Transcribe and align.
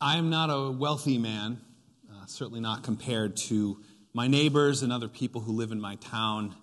I 0.00 0.18
am 0.18 0.28
not 0.28 0.50
a 0.50 0.70
wealthy 0.70 1.16
man, 1.16 1.58
uh, 2.12 2.26
certainly 2.26 2.60
not 2.60 2.82
compared 2.82 3.34
to 3.48 3.78
my 4.12 4.28
neighbors 4.28 4.82
and 4.82 4.92
other 4.92 5.08
people 5.08 5.40
who 5.40 5.52
live 5.52 5.72
in 5.72 5.80
my 5.80 5.94
town. 5.96 6.54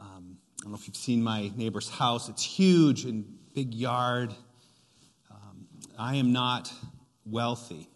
Um, 0.00 0.38
I 0.58 0.62
don't 0.64 0.72
know 0.72 0.76
if 0.76 0.88
you've 0.88 0.96
seen 0.96 1.22
my 1.22 1.52
neighbor's 1.54 1.88
house, 1.88 2.28
it's 2.28 2.42
huge 2.42 3.04
and 3.04 3.24
big 3.54 3.72
yard. 3.72 4.34
Um, 5.30 5.68
I 5.96 6.16
am 6.16 6.32
not 6.32 6.72
wealthy, 7.24 7.88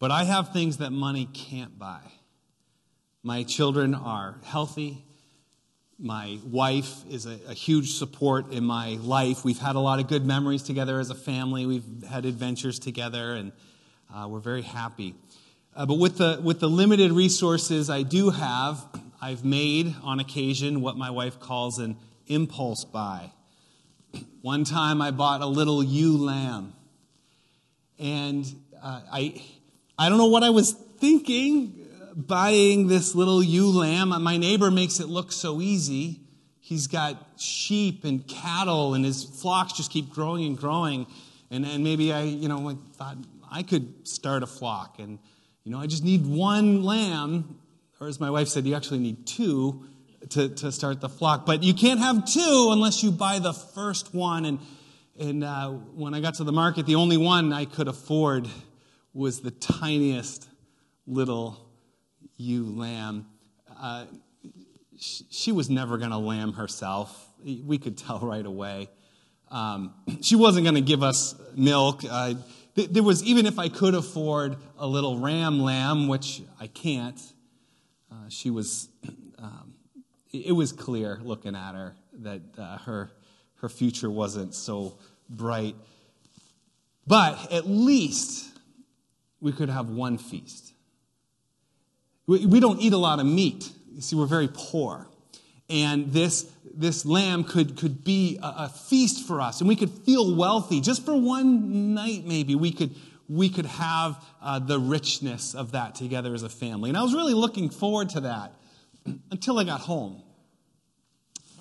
but 0.00 0.10
I 0.10 0.24
have 0.24 0.52
things 0.52 0.78
that 0.78 0.90
money 0.90 1.28
can't 1.32 1.78
buy. 1.78 2.02
My 3.22 3.44
children 3.44 3.94
are 3.94 4.40
healthy. 4.42 5.04
My 5.96 6.40
wife 6.44 7.04
is 7.08 7.26
a, 7.26 7.38
a, 7.46 7.54
huge 7.54 7.92
support 7.92 8.50
in 8.50 8.64
my 8.64 8.98
life. 9.00 9.44
We've 9.44 9.60
had 9.60 9.76
a 9.76 9.80
lot 9.80 10.00
of 10.00 10.08
good 10.08 10.26
memories 10.26 10.64
together 10.64 10.98
as 10.98 11.10
a 11.10 11.14
family. 11.14 11.66
We've 11.66 12.02
had 12.02 12.24
adventures 12.24 12.80
together, 12.80 13.34
and 13.34 13.52
uh, 14.14 14.28
we're 14.28 14.40
very 14.40 14.62
happy. 14.62 15.14
Uh, 15.74 15.86
but 15.86 15.98
with 15.98 16.18
the, 16.18 16.40
with 16.42 16.60
the 16.60 16.68
limited 16.68 17.12
resources 17.12 17.88
I 17.88 18.02
do 18.02 18.30
have, 18.30 18.84
I've 19.20 19.44
made 19.44 19.94
on 20.02 20.20
occasion 20.20 20.80
what 20.80 20.96
my 20.96 21.10
wife 21.10 21.40
calls 21.40 21.78
an 21.78 21.96
impulse 22.26 22.84
buy. 22.84 23.32
One 24.42 24.64
time 24.64 25.00
I 25.00 25.12
bought 25.12 25.40
a 25.40 25.46
little 25.46 25.82
ewe 25.82 26.18
lamb. 26.18 26.74
And 27.98 28.44
uh, 28.82 29.00
I, 29.10 29.42
I 29.98 30.08
don't 30.08 30.18
know 30.18 30.26
what 30.26 30.42
I 30.42 30.50
was 30.50 30.72
thinking 30.72 31.78
buying 32.14 32.88
this 32.88 33.14
little 33.14 33.42
ewe 33.42 33.70
lamb. 33.70 34.10
My 34.22 34.36
neighbor 34.36 34.70
makes 34.70 35.00
it 35.00 35.08
look 35.08 35.32
so 35.32 35.60
easy. 35.60 36.20
He's 36.60 36.86
got 36.86 37.16
sheep 37.38 38.04
and 38.04 38.26
cattle, 38.26 38.94
and 38.94 39.04
his 39.04 39.24
flocks 39.24 39.72
just 39.72 39.90
keep 39.90 40.10
growing 40.10 40.44
and 40.44 40.58
growing. 40.58 41.06
And, 41.50 41.64
and 41.64 41.84
maybe 41.84 42.12
I, 42.12 42.22
you 42.22 42.48
know, 42.48 42.78
thought 42.94 43.16
I 43.52 43.62
could 43.62 44.08
start 44.08 44.42
a 44.42 44.46
flock. 44.46 44.98
And, 44.98 45.18
you 45.62 45.70
know, 45.70 45.78
I 45.78 45.86
just 45.86 46.02
need 46.02 46.26
one 46.26 46.82
lamb. 46.82 47.58
Or 48.00 48.08
as 48.08 48.18
my 48.18 48.30
wife 48.30 48.48
said, 48.48 48.64
you 48.66 48.74
actually 48.74 49.00
need 49.00 49.26
two 49.26 49.84
to, 50.30 50.48
to 50.48 50.72
start 50.72 51.00
the 51.00 51.08
flock. 51.08 51.44
But 51.44 51.62
you 51.62 51.74
can't 51.74 52.00
have 52.00 52.24
two 52.24 52.70
unless 52.72 53.02
you 53.02 53.10
buy 53.10 53.38
the 53.38 53.52
first 53.52 54.14
one. 54.14 54.46
And, 54.46 54.58
and 55.20 55.44
uh, 55.44 55.68
when 55.70 56.14
I 56.14 56.20
got 56.20 56.34
to 56.36 56.44
the 56.44 56.52
market, 56.52 56.86
the 56.86 56.94
only 56.94 57.18
one 57.18 57.52
I 57.52 57.66
could 57.66 57.88
afford 57.88 58.48
was 59.12 59.40
the 59.40 59.50
tiniest 59.50 60.48
little 61.06 61.60
ewe 62.38 62.64
lamb. 62.64 63.26
Uh, 63.78 64.06
she 64.98 65.52
was 65.52 65.68
never 65.68 65.98
going 65.98 66.10
to 66.10 66.16
lamb 66.16 66.54
herself. 66.54 67.28
We 67.44 67.76
could 67.76 67.98
tell 67.98 68.20
right 68.20 68.46
away. 68.46 68.88
Um, 69.50 69.92
she 70.22 70.36
wasn't 70.36 70.64
going 70.64 70.76
to 70.76 70.80
give 70.80 71.02
us 71.02 71.34
milk. 71.54 72.02
Uh, 72.08 72.34
there 72.74 73.02
was, 73.02 73.22
even 73.24 73.46
if 73.46 73.58
I 73.58 73.68
could 73.68 73.94
afford 73.94 74.56
a 74.78 74.86
little 74.86 75.18
ram 75.18 75.60
lamb, 75.60 76.08
which 76.08 76.42
I 76.58 76.66
can't, 76.66 77.20
uh, 78.10 78.14
she 78.28 78.50
was, 78.50 78.88
um, 79.38 79.74
it 80.32 80.52
was 80.52 80.72
clear 80.72 81.20
looking 81.22 81.54
at 81.54 81.74
her 81.74 81.94
that 82.20 82.40
uh, 82.56 82.78
her, 82.78 83.10
her 83.56 83.68
future 83.68 84.10
wasn't 84.10 84.54
so 84.54 84.96
bright. 85.28 85.76
But 87.06 87.52
at 87.52 87.66
least 87.66 88.56
we 89.40 89.52
could 89.52 89.68
have 89.68 89.90
one 89.90 90.18
feast. 90.18 90.72
We, 92.26 92.60
don't 92.60 92.80
eat 92.80 92.92
a 92.92 92.98
lot 92.98 93.18
of 93.18 93.26
meat. 93.26 93.70
You 93.92 94.00
see, 94.00 94.16
we're 94.16 94.26
very 94.26 94.48
poor. 94.50 95.08
And 95.72 96.12
this, 96.12 96.50
this 96.74 97.06
lamb 97.06 97.44
could, 97.44 97.76
could 97.76 98.04
be 98.04 98.38
a, 98.42 98.54
a 98.58 98.68
feast 98.68 99.26
for 99.26 99.40
us, 99.40 99.60
and 99.60 99.68
we 99.68 99.76
could 99.76 99.90
feel 99.90 100.36
wealthy. 100.36 100.80
Just 100.80 101.04
for 101.04 101.16
one 101.16 101.94
night, 101.94 102.24
maybe, 102.26 102.54
we 102.54 102.72
could, 102.72 102.94
we 103.28 103.48
could 103.48 103.66
have 103.66 104.22
uh, 104.42 104.58
the 104.58 104.78
richness 104.78 105.54
of 105.54 105.72
that 105.72 105.94
together 105.94 106.34
as 106.34 106.42
a 106.42 106.48
family. 106.48 106.90
And 106.90 106.96
I 106.98 107.02
was 107.02 107.14
really 107.14 107.34
looking 107.34 107.70
forward 107.70 108.10
to 108.10 108.20
that 108.20 108.52
until 109.30 109.58
I 109.58 109.64
got 109.64 109.80
home. 109.80 110.22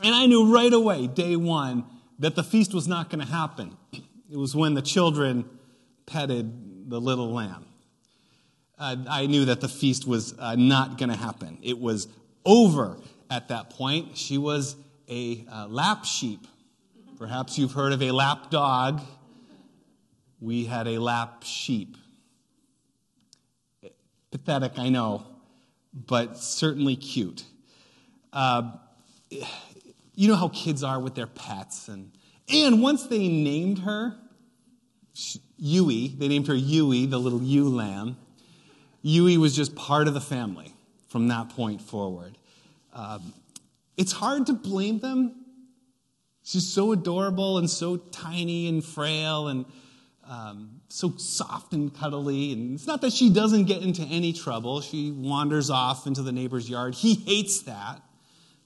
And 0.03 0.13
I 0.13 0.25
knew 0.25 0.53
right 0.53 0.73
away, 0.73 1.07
day 1.07 1.35
one, 1.35 1.85
that 2.19 2.35
the 2.35 2.43
feast 2.43 2.73
was 2.73 2.87
not 2.87 3.09
going 3.09 3.25
to 3.25 3.31
happen. 3.31 3.77
It 4.29 4.37
was 4.37 4.55
when 4.55 4.73
the 4.73 4.81
children 4.81 5.45
petted 6.05 6.89
the 6.89 6.99
little 6.99 7.31
lamb 7.31 7.65
uh, 8.81 8.95
I 9.07 9.27
knew 9.27 9.45
that 9.45 9.61
the 9.61 9.69
feast 9.69 10.07
was 10.07 10.33
uh, 10.39 10.55
not 10.55 10.97
going 10.97 11.09
to 11.09 11.15
happen. 11.15 11.59
It 11.61 11.79
was 11.79 12.07
over 12.43 12.97
at 13.31 13.47
that 13.47 13.69
point. 13.71 14.17
She 14.17 14.37
was 14.37 14.75
a 15.09 15.45
uh, 15.51 15.67
lap 15.67 16.05
sheep. 16.05 16.45
Perhaps 17.17 17.57
you've 17.57 17.71
heard 17.71 17.93
of 17.93 18.03
a 18.03 18.11
lap 18.11 18.51
dog. 18.51 19.01
We 20.39 20.65
had 20.65 20.87
a 20.87 20.99
lap 20.99 21.43
sheep. 21.43 21.95
Pathetic, 24.31 24.77
I 24.77 24.89
know, 24.89 25.25
but 25.93 26.37
certainly 26.37 26.95
cute. 26.95 27.43
Uh, 28.33 28.73
you 29.29 30.27
know 30.27 30.35
how 30.35 30.49
kids 30.49 30.83
are 30.83 30.99
with 30.99 31.15
their 31.15 31.27
pets. 31.27 31.87
And, 31.87 32.11
and 32.49 32.81
once 32.81 33.07
they 33.07 33.27
named 33.27 33.79
her, 33.79 34.15
Yui, 35.57 36.09
they 36.09 36.27
named 36.27 36.47
her 36.47 36.55
Yui, 36.55 37.05
the 37.05 37.19
little 37.19 37.41
ewe 37.41 37.69
lamb. 37.69 38.17
Yui 39.01 39.37
was 39.37 39.55
just 39.55 39.75
part 39.75 40.07
of 40.07 40.13
the 40.13 40.21
family 40.21 40.73
from 41.07 41.27
that 41.27 41.49
point 41.49 41.81
forward. 41.81 42.37
Um, 42.93 43.33
it's 43.97 44.11
hard 44.11 44.47
to 44.47 44.53
blame 44.53 44.99
them. 44.99 45.35
She's 46.43 46.67
so 46.67 46.91
adorable 46.91 47.57
and 47.57 47.69
so 47.69 47.97
tiny 47.97 48.67
and 48.67 48.83
frail 48.83 49.47
and 49.47 49.65
um, 50.27 50.81
so 50.89 51.13
soft 51.17 51.73
and 51.73 51.93
cuddly. 51.93 52.53
And 52.53 52.73
it's 52.73 52.87
not 52.87 53.01
that 53.01 53.13
she 53.13 53.29
doesn't 53.29 53.65
get 53.65 53.81
into 53.81 54.03
any 54.03 54.33
trouble. 54.33 54.81
She 54.81 55.11
wanders 55.11 55.69
off 55.69 56.07
into 56.07 56.21
the 56.21 56.31
neighbor's 56.31 56.69
yard. 56.69 56.95
He 56.95 57.15
hates 57.15 57.61
that. 57.63 58.01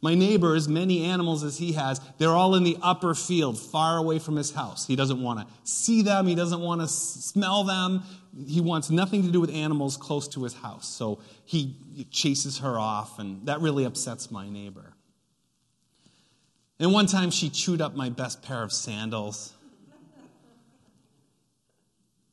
My 0.05 0.13
neighbor, 0.13 0.53
as 0.53 0.69
many 0.69 1.03
animals 1.03 1.43
as 1.43 1.57
he 1.57 1.71
has, 1.71 1.99
they're 2.19 2.29
all 2.29 2.53
in 2.53 2.63
the 2.63 2.77
upper 2.83 3.15
field, 3.15 3.57
far 3.57 3.97
away 3.97 4.19
from 4.19 4.35
his 4.35 4.51
house. 4.51 4.85
He 4.85 4.95
doesn't 4.95 5.19
want 5.19 5.39
to 5.39 5.47
see 5.63 6.03
them, 6.03 6.27
he 6.27 6.35
doesn't 6.35 6.61
want 6.61 6.81
to 6.81 6.87
smell 6.87 7.63
them. 7.63 8.03
He 8.45 8.61
wants 8.61 8.91
nothing 8.91 9.23
to 9.23 9.31
do 9.31 9.41
with 9.41 9.49
animals 9.49 9.97
close 9.97 10.27
to 10.27 10.43
his 10.43 10.53
house. 10.53 10.87
So 10.87 11.21
he 11.43 11.75
chases 12.11 12.59
her 12.59 12.77
off, 12.77 13.17
and 13.17 13.47
that 13.47 13.61
really 13.61 13.83
upsets 13.83 14.29
my 14.29 14.47
neighbor. 14.47 14.93
And 16.79 16.93
one 16.93 17.07
time 17.07 17.31
she 17.31 17.49
chewed 17.49 17.81
up 17.81 17.95
my 17.95 18.09
best 18.09 18.43
pair 18.43 18.61
of 18.61 18.71
sandals. 18.71 19.53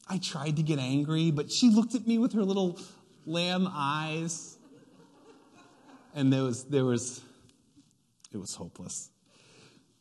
I 0.07 0.19
tried 0.19 0.57
to 0.57 0.63
get 0.63 0.79
angry, 0.79 1.31
but 1.31 1.51
she 1.51 1.71
looked 1.71 1.95
at 1.95 2.07
me 2.07 2.19
with 2.19 2.35
her 2.35 2.45
little 2.45 2.79
lamb 3.25 3.67
eyes. 3.73 4.59
And 6.15 6.31
there 6.31 6.43
was, 6.43 6.65
there 6.65 6.85
was 6.85 7.23
it 8.35 8.39
was 8.39 8.55
hopeless. 8.55 9.11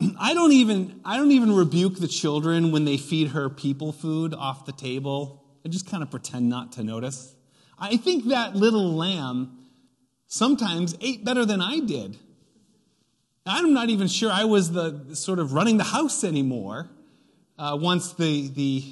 I 0.20 0.34
don't 0.34 0.52
even 0.52 1.00
I 1.04 1.16
don't 1.16 1.32
even 1.32 1.54
rebuke 1.54 1.98
the 1.98 2.08
children 2.08 2.72
when 2.72 2.84
they 2.84 2.96
feed 2.96 3.28
her 3.28 3.48
people 3.48 3.92
food 3.92 4.34
off 4.34 4.64
the 4.64 4.72
table. 4.72 5.44
I 5.64 5.68
just 5.68 5.88
kind 5.88 6.02
of 6.02 6.10
pretend 6.10 6.48
not 6.48 6.72
to 6.72 6.82
notice. 6.82 7.34
I 7.78 7.96
think 7.96 8.26
that 8.26 8.56
little 8.56 8.92
lamb 8.92 9.58
sometimes 10.26 10.96
ate 11.00 11.24
better 11.24 11.44
than 11.44 11.60
I 11.60 11.80
did. 11.80 12.16
I'm 13.44 13.72
not 13.72 13.88
even 13.88 14.06
sure 14.06 14.30
I 14.30 14.44
was 14.44 14.72
the 14.72 15.14
sort 15.14 15.38
of 15.38 15.52
running 15.52 15.76
the 15.76 15.84
house 15.84 16.22
anymore 16.22 16.90
uh, 17.58 17.76
once 17.80 18.12
the 18.14 18.48
the 18.48 18.84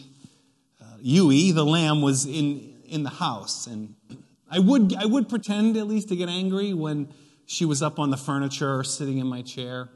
uh, 0.80 0.96
Yui, 1.00 1.52
the 1.52 1.64
lamb, 1.64 2.02
was 2.02 2.26
in 2.26 2.74
in 2.86 3.04
the 3.04 3.10
house, 3.10 3.66
and 3.66 3.94
I 4.50 4.58
would 4.58 4.94
I 4.96 5.06
would 5.06 5.28
pretend 5.28 5.76
at 5.76 5.86
least 5.86 6.08
to 6.08 6.16
get 6.16 6.28
angry 6.28 6.74
when 6.74 7.08
she 7.50 7.64
was 7.64 7.82
up 7.82 7.98
on 7.98 8.10
the 8.10 8.16
furniture 8.16 8.84
sitting 8.84 9.18
in 9.18 9.26
my 9.26 9.42
chair. 9.42 9.88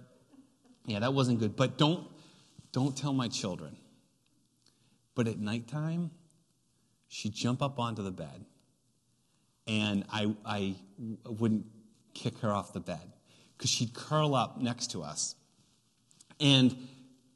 Yeah, 0.86 0.98
that 0.98 1.14
wasn't 1.14 1.38
good. 1.38 1.54
But 1.54 1.78
don't, 1.78 2.04
don't 2.72 2.96
tell 2.96 3.12
my 3.12 3.28
children. 3.28 3.76
But 5.14 5.28
at 5.28 5.38
nighttime, 5.38 6.10
she'd 7.06 7.32
jump 7.32 7.62
up 7.62 7.78
onto 7.78 8.02
the 8.02 8.10
bed, 8.10 8.44
and 9.68 10.04
I, 10.12 10.34
I 10.44 10.74
wouldn't 11.24 11.66
kick 12.12 12.38
her 12.38 12.50
off 12.50 12.72
the 12.72 12.80
bed 12.80 13.12
because 13.56 13.70
she'd 13.70 13.94
curl 13.94 14.34
up 14.34 14.60
next 14.60 14.90
to 14.90 15.04
us. 15.04 15.36
And 16.40 16.76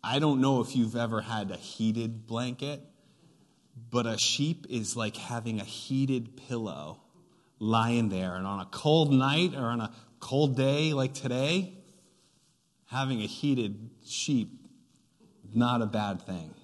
I 0.03 0.19
don't 0.19 0.41
know 0.41 0.61
if 0.63 0.75
you've 0.75 0.97
ever 0.97 1.21
had 1.21 1.53
a 1.53 1.57
heated 1.57 2.27
blanket, 2.27 2.81
but 3.89 4.05
a 4.05 4.19
sheep 4.19 4.67
is 4.69 4.97
like 4.97 5.17
having 5.17 5.61
a 5.61 5.65
heated 5.65 6.37
pillow 6.49 7.03
lying 7.61 8.09
there. 8.09 8.35
And 8.35 8.49
on 8.49 8.59
a 8.59 8.67
cold 8.67 9.13
night 9.13 9.55
or 9.55 9.67
on 9.67 9.81
a 9.81 9.93
cold 10.21 10.57
day 10.57 10.93
like 10.93 11.15
today, 11.15 11.75
having 12.87 13.21
a 13.21 13.27
heated 13.27 13.91
sheep, 14.05 14.51
not 15.55 15.83
a 15.83 15.87
bad 15.87 16.23
thing. 16.23 16.55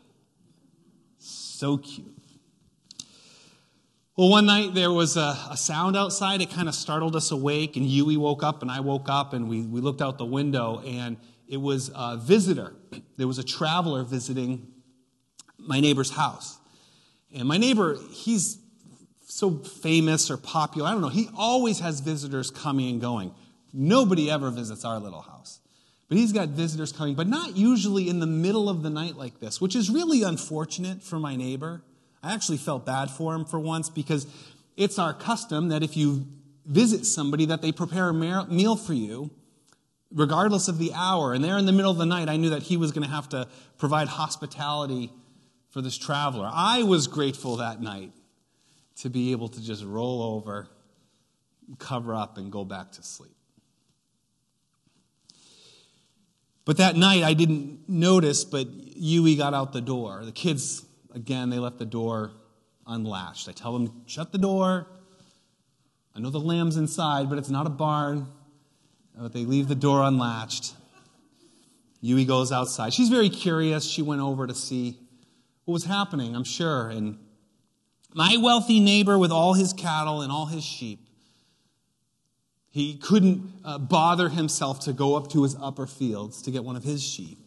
So 1.19 1.79
cute. 1.79 2.15
Well, 4.17 4.29
one 4.29 4.47
night 4.47 4.75
there 4.75 4.93
was 4.93 5.17
a, 5.17 5.37
a 5.51 5.56
sound 5.56 5.97
outside. 5.97 6.41
It 6.41 6.51
kind 6.51 6.69
of 6.69 6.75
startled 6.75 7.17
us 7.17 7.33
awake, 7.33 7.77
and 7.77 7.85
Yui 7.85 8.17
woke 8.17 8.45
up, 8.45 8.62
and 8.62 8.71
I 8.71 8.79
woke 8.79 9.09
up, 9.09 9.33
and 9.33 9.49
we, 9.49 9.62
we 9.62 9.81
looked 9.81 10.01
out 10.01 10.19
the 10.19 10.25
window, 10.25 10.81
and 10.87 11.17
it 11.49 11.56
was 11.56 11.91
a 11.95 12.17
visitor. 12.17 12.75
There 13.17 13.29
was 13.29 13.39
a 13.39 13.45
traveler 13.45 14.03
visiting 14.03 14.67
my 15.56 15.79
neighbor's 15.79 16.11
house. 16.11 16.59
And 17.33 17.47
my 17.47 17.59
neighbor, 17.59 17.97
he's 18.11 18.59
so 19.27 19.59
famous 19.59 20.33
or 20.33 20.37
popular. 20.37 20.89
I 20.89 20.93
don't 20.93 21.01
know. 21.01 21.09
He 21.09 21.29
always 21.37 21.79
has 21.79 22.01
visitors 22.01 22.51
coming 22.51 22.91
and 22.91 23.01
going. 23.01 23.33
Nobody 23.76 24.31
ever 24.31 24.50
visits 24.50 24.85
our 24.85 25.00
little 25.00 25.23
house. 25.23 25.61
But 26.09 26.19
he's 26.19 26.32
got 26.32 26.50
visitors 26.50 26.93
coming, 26.93 27.15
but 27.15 27.26
not 27.26 27.56
usually 27.56 28.09
in 28.09 28.21
the 28.21 28.26
middle 28.26 28.69
of 28.69 28.82
the 28.82 28.91
night 28.91 29.17
like 29.17 29.41
this, 29.41 29.61
which 29.61 29.75
is 29.75 29.91
really 29.91 30.23
unfortunate 30.23 31.03
for 31.03 31.19
my 31.19 31.35
neighbor. 31.35 31.82
I 32.23 32.32
actually 32.32 32.59
felt 32.59 32.87
bad 32.87 33.11
for 33.11 33.35
him 33.35 33.44
for 33.44 33.59
once 33.59 33.91
because 33.91 34.26
it's 34.76 34.99
our 34.99 35.12
custom 35.12 35.69
that 35.69 35.82
if 35.82 35.97
you 35.97 36.26
visit 36.67 37.05
somebody 37.05 37.47
that 37.47 37.62
they 37.62 37.73
prepare 37.73 38.11
a 38.11 38.15
meal 38.15 38.76
for 38.76 38.94
you 38.94 39.31
regardless 40.11 40.69
of 40.69 40.79
the 40.79 40.93
hour 40.94 41.35
and 41.35 41.44
there 41.44 41.59
in 41.59 41.67
the 41.67 41.73
middle 41.73 41.91
of 41.91 41.99
the 41.99 42.06
night 42.06 42.29
i 42.29 42.37
knew 42.37 42.50
that 42.50 42.62
he 42.62 42.77
was 42.77 42.93
going 42.93 43.06
to 43.06 43.12
have 43.12 43.29
to 43.29 43.47
provide 43.77 44.09
hospitality 44.09 45.12
for 45.69 45.82
this 45.82 45.99
traveler 45.99 46.49
i 46.53 46.82
was 46.82 47.06
grateful 47.06 47.56
that 47.56 47.82
night 47.82 48.12
to 48.97 49.11
be 49.11 49.32
able 49.32 49.49
to 49.49 49.62
just 49.62 49.85
roll 49.85 50.23
over 50.23 50.69
cover 51.79 52.15
up 52.15 52.38
and 52.38 52.50
go 52.50 52.65
back 52.65 52.93
to 52.93 53.03
sleep 53.03 53.34
but 56.65 56.77
that 56.77 56.97
night 56.97 57.23
i 57.23 57.35
didn't 57.35 57.89
notice 57.89 58.45
but 58.45 58.67
yui 58.97 59.37
got 59.37 59.55
out 59.55 59.73
the 59.73 59.81
door 59.81 60.25
the 60.25 60.33
kids 60.33 60.85
again 61.15 61.51
they 61.51 61.59
left 61.59 61.79
the 61.79 61.87
door 61.87 62.33
unlatched 62.87 63.49
i 63.49 63.53
tell 63.53 63.73
them 63.73 64.03
shut 64.07 64.33
the 64.33 64.39
door 64.39 64.87
I 66.17 66.21
know 66.21 66.31
the 66.31 66.41
lamb's 66.41 66.77
inside, 66.77 67.29
but 67.29 67.39
it's 67.39 67.51
not 67.51 67.67
a 67.67 67.71
barn. 67.71 68.29
But 69.17 69.33
they 69.33 69.45
leave 69.45 69.69
the 69.69 69.75
door 69.75 70.03
unlatched. 70.03 70.75
Yui 72.01 72.25
goes 72.25 72.53
outside. 72.53 72.93
She's 72.93 73.09
very 73.09 73.31
curious. 73.31 73.85
She 73.85 74.03
went 74.03 74.21
over 74.21 74.47
to 74.47 74.55
see 74.55 74.99
what 75.65 75.73
was 75.73 75.85
happening, 75.85 76.37
I'm 76.37 76.45
sure. 76.45 76.89
And 76.89 77.19
my 78.13 78.37
wealthy 78.41 78.81
neighbor 78.81 79.19
with 79.19 79.33
all 79.33 79.55
his 79.55 79.73
cattle 79.73 80.21
and 80.21 80.31
all 80.31 80.47
his 80.47 80.65
sheep, 80.65 81.04
he 82.75 82.97
couldn't 82.97 83.53
uh, 83.65 83.79
bother 83.79 84.31
himself 84.31 84.81
to 84.81 84.93
go 84.93 85.15
up 85.15 85.29
to 85.29 85.44
his 85.44 85.55
upper 85.62 85.87
fields 85.87 86.43
to 86.43 86.50
get 86.50 86.65
one 86.65 86.75
of 86.75 86.82
his 86.82 87.05
sheep. 87.05 87.38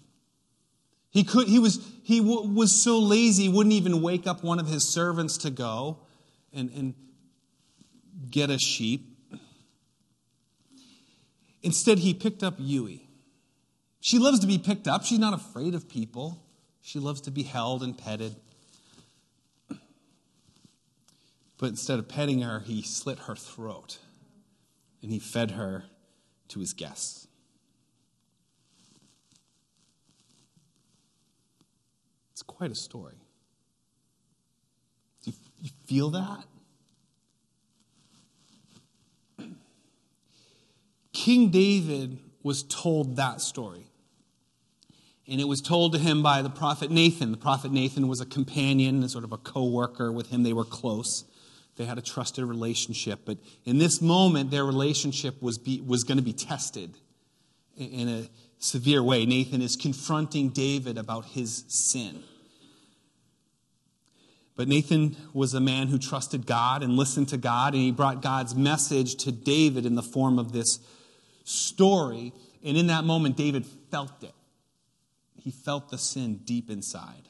He, 1.10 1.26
could, 1.26 1.50
he, 1.50 1.60
was, 1.60 1.86
he 2.02 2.22
w- 2.22 2.48
was 2.54 2.72
so 2.72 2.98
lazy, 2.98 3.44
he 3.44 3.50
wouldn't 3.50 3.74
even 3.74 4.02
wake 4.02 4.26
up 4.26 4.42
one 4.42 4.58
of 4.58 4.70
his 4.70 4.88
servants 4.88 5.38
to 5.40 5.50
go 5.50 5.98
and, 6.54 6.72
and 6.72 6.94
get 8.32 8.50
a 8.50 8.58
sheep. 8.58 9.18
Instead, 11.62 12.00
he 12.00 12.14
picked 12.14 12.42
up 12.42 12.56
Yui. 12.58 13.10
She 14.00 14.20
loves 14.20 14.40
to 14.40 14.48
be 14.48 14.58
picked 14.58 14.88
up. 14.88 15.04
She's 15.04 15.20
not 15.20 15.34
afraid 15.34 15.76
of 15.76 15.90
people. 15.90 16.42
She 16.82 17.00
loves 17.00 17.20
to 17.22 17.32
be 17.32 17.44
held 17.44 17.84
and 17.84 17.98
petted. 17.98 18.34
But 21.58 21.66
instead 21.66 22.00
of 22.00 22.08
petting 22.08 22.44
her, 22.44 22.62
he 22.62 22.82
slit 22.82 23.20
her 23.20 23.36
throat 23.36 23.98
and 25.02 25.12
he 25.12 25.20
fed 25.20 25.52
her 25.52 25.86
to 26.50 26.60
his 26.60 26.74
guests. 26.74 27.28
It's 32.32 32.42
quite 32.44 32.72
a 32.72 32.76
story. 32.76 33.16
Do 35.24 35.32
you, 35.32 35.38
you 35.62 35.70
feel 35.86 36.10
that? 36.12 36.44
King 41.14 41.50
David 41.50 42.20
was 42.44 42.64
told 42.64 43.16
that 43.18 43.42
story. 43.42 43.88
And 45.28 45.42
it 45.42 45.48
was 45.48 45.62
told 45.62 45.92
to 45.92 46.00
him 46.00 46.24
by 46.24 46.42
the 46.42 46.50
prophet 46.50 46.90
Nathan. 46.90 47.32
The 47.32 47.38
prophet 47.38 47.72
Nathan 47.72 48.08
was 48.08 48.22
a 48.22 48.26
companion 48.26 49.08
sort 49.10 49.26
of 49.26 49.34
a 49.34 49.38
co 49.38 49.66
worker 49.66 50.12
with 50.12 50.30
him. 50.30 50.44
They 50.44 50.54
were 50.54 50.64
close. 50.64 51.26
They 51.78 51.86
had 51.86 51.98
a 51.98 52.02
trusted 52.02 52.44
relationship. 52.44 53.22
But 53.26 53.38
in 53.66 53.78
this 53.78 54.02
moment, 54.02 54.52
their 54.52 54.66
relationship 54.66 55.42
was, 55.42 55.58
be, 55.58 55.80
was 55.82 56.04
going 56.04 56.18
to 56.18 56.24
be 56.24 56.34
tested 56.34 56.96
in 57.78 58.10
a 58.10 58.28
severe 58.60 59.04
way. 59.04 59.26
Nathan 59.26 59.62
is 59.62 59.76
confronting 59.76 60.50
David 60.50 60.98
about 60.98 61.26
his 61.26 61.64
sin. 61.68 62.24
But 64.56 64.68
Nathan 64.68 65.16
was 65.34 65.54
a 65.54 65.60
man 65.60 65.88
who 65.88 66.00
trusted 66.00 66.48
God 66.48 66.82
and 66.82 66.98
listened 66.98 67.30
to 67.30 67.38
God, 67.38 67.74
and 67.74 67.84
he 67.84 67.92
brought 67.92 68.24
God's 68.24 68.56
message 68.56 69.16
to 69.18 69.32
David 69.32 69.86
in 69.86 69.94
the 69.94 70.02
form 70.02 70.40
of 70.40 70.52
this 70.52 70.80
story. 71.44 72.34
And 72.64 72.76
in 72.76 72.88
that 72.88 73.04
moment, 73.04 73.38
David 73.38 73.68
felt 73.92 74.24
it. 74.24 74.34
He 75.40 75.52
felt 75.52 75.90
the 75.90 76.00
sin 76.00 76.42
deep 76.44 76.72
inside. 76.72 77.27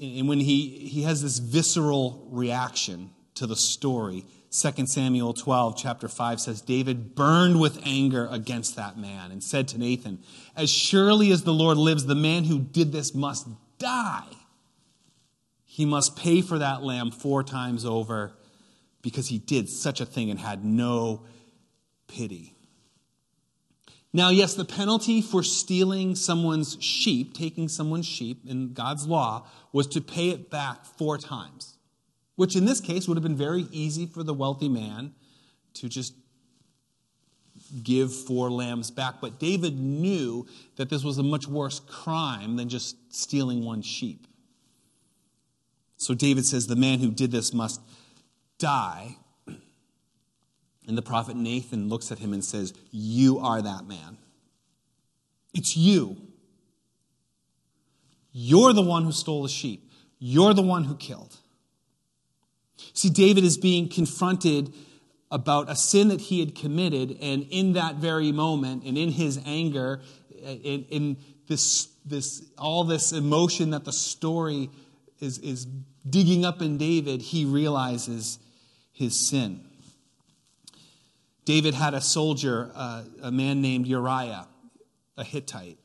And 0.00 0.28
when 0.28 0.40
he, 0.40 0.68
he 0.68 1.02
has 1.02 1.22
this 1.22 1.38
visceral 1.38 2.26
reaction 2.30 3.10
to 3.34 3.46
the 3.46 3.56
story, 3.56 4.24
2 4.50 4.86
Samuel 4.86 5.32
12, 5.32 5.76
chapter 5.78 6.08
5 6.08 6.40
says, 6.40 6.60
David 6.60 7.14
burned 7.14 7.60
with 7.60 7.80
anger 7.86 8.28
against 8.30 8.76
that 8.76 8.98
man 8.98 9.30
and 9.30 9.42
said 9.42 9.68
to 9.68 9.78
Nathan, 9.78 10.18
As 10.54 10.70
surely 10.70 11.30
as 11.32 11.44
the 11.44 11.54
Lord 11.54 11.78
lives, 11.78 12.04
the 12.04 12.14
man 12.14 12.44
who 12.44 12.58
did 12.58 12.92
this 12.92 13.14
must 13.14 13.48
die. 13.78 14.28
He 15.64 15.86
must 15.86 16.16
pay 16.16 16.42
for 16.42 16.58
that 16.58 16.82
lamb 16.82 17.10
four 17.10 17.42
times 17.42 17.86
over 17.86 18.34
because 19.00 19.28
he 19.28 19.38
did 19.38 19.70
such 19.70 20.00
a 20.02 20.06
thing 20.06 20.30
and 20.30 20.38
had 20.38 20.64
no 20.64 21.24
pity. 22.08 22.54
Now, 24.12 24.28
yes, 24.28 24.54
the 24.54 24.64
penalty 24.64 25.22
for 25.22 25.42
stealing 25.42 26.14
someone's 26.14 26.76
sheep, 26.82 27.34
taking 27.34 27.68
someone's 27.68 28.06
sheep 28.06 28.42
in 28.46 28.74
God's 28.74 29.06
law, 29.06 29.46
was 29.72 29.86
to 29.88 30.02
pay 30.02 30.30
it 30.30 30.50
back 30.50 30.84
four 30.84 31.16
times, 31.16 31.78
which 32.36 32.54
in 32.54 32.66
this 32.66 32.80
case 32.80 33.08
would 33.08 33.16
have 33.16 33.22
been 33.22 33.36
very 33.36 33.66
easy 33.70 34.06
for 34.06 34.22
the 34.22 34.34
wealthy 34.34 34.68
man 34.68 35.14
to 35.74 35.88
just 35.88 36.14
give 37.82 38.14
four 38.14 38.50
lambs 38.50 38.90
back. 38.90 39.14
But 39.20 39.38
David 39.38 39.78
knew 39.78 40.46
that 40.76 40.90
this 40.90 41.02
was 41.02 41.16
a 41.16 41.22
much 41.22 41.48
worse 41.48 41.80
crime 41.80 42.56
than 42.56 42.68
just 42.68 43.14
stealing 43.14 43.64
one 43.64 43.80
sheep. 43.80 44.26
So 45.96 46.14
David 46.14 46.44
says 46.44 46.66
the 46.66 46.76
man 46.76 46.98
who 46.98 47.10
did 47.10 47.30
this 47.30 47.54
must 47.54 47.80
die. 48.58 49.16
And 50.86 50.98
the 50.98 51.02
prophet 51.02 51.36
Nathan 51.36 51.88
looks 51.88 52.10
at 52.10 52.18
him 52.18 52.32
and 52.32 52.44
says, 52.44 52.74
You 52.90 53.38
are 53.38 53.62
that 53.62 53.86
man. 53.86 54.18
It's 55.54 55.76
you. 55.76 56.16
You're 58.32 58.72
the 58.72 58.82
one 58.82 59.04
who 59.04 59.12
stole 59.12 59.42
the 59.42 59.48
sheep. 59.48 59.92
You're 60.18 60.54
the 60.54 60.62
one 60.62 60.84
who 60.84 60.96
killed. 60.96 61.36
See, 62.94 63.10
David 63.10 63.44
is 63.44 63.58
being 63.58 63.88
confronted 63.88 64.72
about 65.30 65.70
a 65.70 65.76
sin 65.76 66.08
that 66.08 66.20
he 66.20 66.40
had 66.40 66.54
committed, 66.54 67.18
and 67.20 67.46
in 67.50 67.72
that 67.74 67.96
very 67.96 68.32
moment, 68.32 68.84
and 68.84 68.98
in 68.98 69.10
his 69.10 69.40
anger, 69.46 70.00
in, 70.42 70.84
in 70.90 71.16
this, 71.48 71.88
this, 72.04 72.44
all 72.58 72.84
this 72.84 73.12
emotion 73.12 73.70
that 73.70 73.84
the 73.84 73.92
story 73.92 74.70
is, 75.20 75.38
is 75.38 75.66
digging 76.08 76.44
up 76.44 76.60
in 76.60 76.76
David, 76.76 77.22
he 77.22 77.44
realizes 77.44 78.38
his 78.92 79.18
sin. 79.18 79.64
David 81.44 81.74
had 81.74 81.94
a 81.94 82.00
soldier, 82.00 82.70
uh, 82.74 83.02
a 83.22 83.32
man 83.32 83.60
named 83.60 83.86
Uriah, 83.86 84.46
a 85.16 85.24
Hittite. 85.24 85.78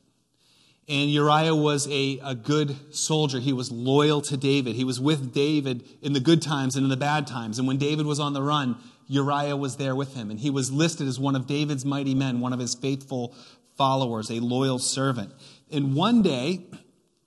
And 0.88 1.10
Uriah 1.10 1.54
was 1.54 1.86
a, 1.88 2.18
a 2.24 2.34
good 2.34 2.94
soldier. 2.94 3.40
He 3.40 3.52
was 3.52 3.70
loyal 3.70 4.22
to 4.22 4.36
David. 4.36 4.74
He 4.74 4.84
was 4.84 4.98
with 4.98 5.34
David 5.34 5.84
in 6.00 6.14
the 6.14 6.20
good 6.20 6.40
times 6.40 6.76
and 6.76 6.84
in 6.84 6.90
the 6.90 6.96
bad 6.96 7.26
times. 7.26 7.58
And 7.58 7.68
when 7.68 7.76
David 7.76 8.06
was 8.06 8.18
on 8.18 8.32
the 8.32 8.42
run, 8.42 8.76
Uriah 9.06 9.56
was 9.56 9.76
there 9.76 9.94
with 9.94 10.14
him. 10.14 10.30
And 10.30 10.40
he 10.40 10.48
was 10.48 10.72
listed 10.72 11.06
as 11.06 11.18
one 11.18 11.36
of 11.36 11.46
David's 11.46 11.84
mighty 11.84 12.14
men, 12.14 12.40
one 12.40 12.54
of 12.54 12.58
his 12.58 12.74
faithful 12.74 13.34
followers, 13.76 14.30
a 14.30 14.40
loyal 14.40 14.78
servant. 14.78 15.32
And 15.70 15.94
one 15.94 16.22
day, 16.22 16.66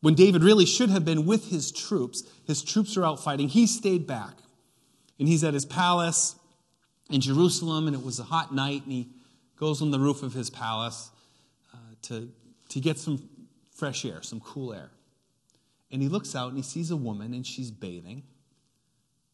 when 0.02 0.16
David 0.16 0.44
really 0.44 0.66
should 0.66 0.90
have 0.90 1.06
been 1.06 1.28
with 1.28 1.50
his 1.50 1.72
troops, 1.72 2.24
his 2.46 2.64
troops 2.64 2.98
are 2.98 3.06
out 3.06 3.24
fighting, 3.24 3.48
he 3.48 3.68
stayed 3.68 4.08
back. 4.08 4.34
And 5.20 5.28
he's 5.28 5.44
at 5.44 5.54
his 5.54 5.66
palace 5.66 6.36
in 7.12 7.22
Jerusalem, 7.22 7.88
and 7.88 7.96
it 7.96 8.04
was 8.04 8.20
a 8.20 8.24
hot 8.24 8.54
night, 8.54 8.84
and 8.84 8.92
he 8.92 9.10
goes 9.58 9.82
on 9.82 9.92
the 9.92 10.00
roof 10.00 10.24
of 10.24 10.34
his 10.34 10.50
palace 10.50 11.12
uh, 11.74 11.78
to, 12.04 12.30
to 12.70 12.80
get 12.80 12.98
some 12.98 13.30
fresh 13.74 14.06
air, 14.06 14.22
some 14.22 14.40
cool 14.40 14.74
air. 14.74 14.90
And 15.92 16.02
he 16.02 16.08
looks 16.08 16.36
out 16.36 16.48
and 16.50 16.58
he 16.58 16.64
sees 16.64 16.90
a 16.90 16.96
woman, 16.96 17.34
and 17.34 17.46
she's 17.46 17.72
bathing, 17.72 18.24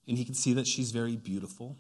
and 0.07 0.17
he 0.17 0.25
can 0.25 0.33
see 0.33 0.53
that 0.53 0.67
she's 0.67 0.91
very 0.91 1.15
beautiful. 1.15 1.77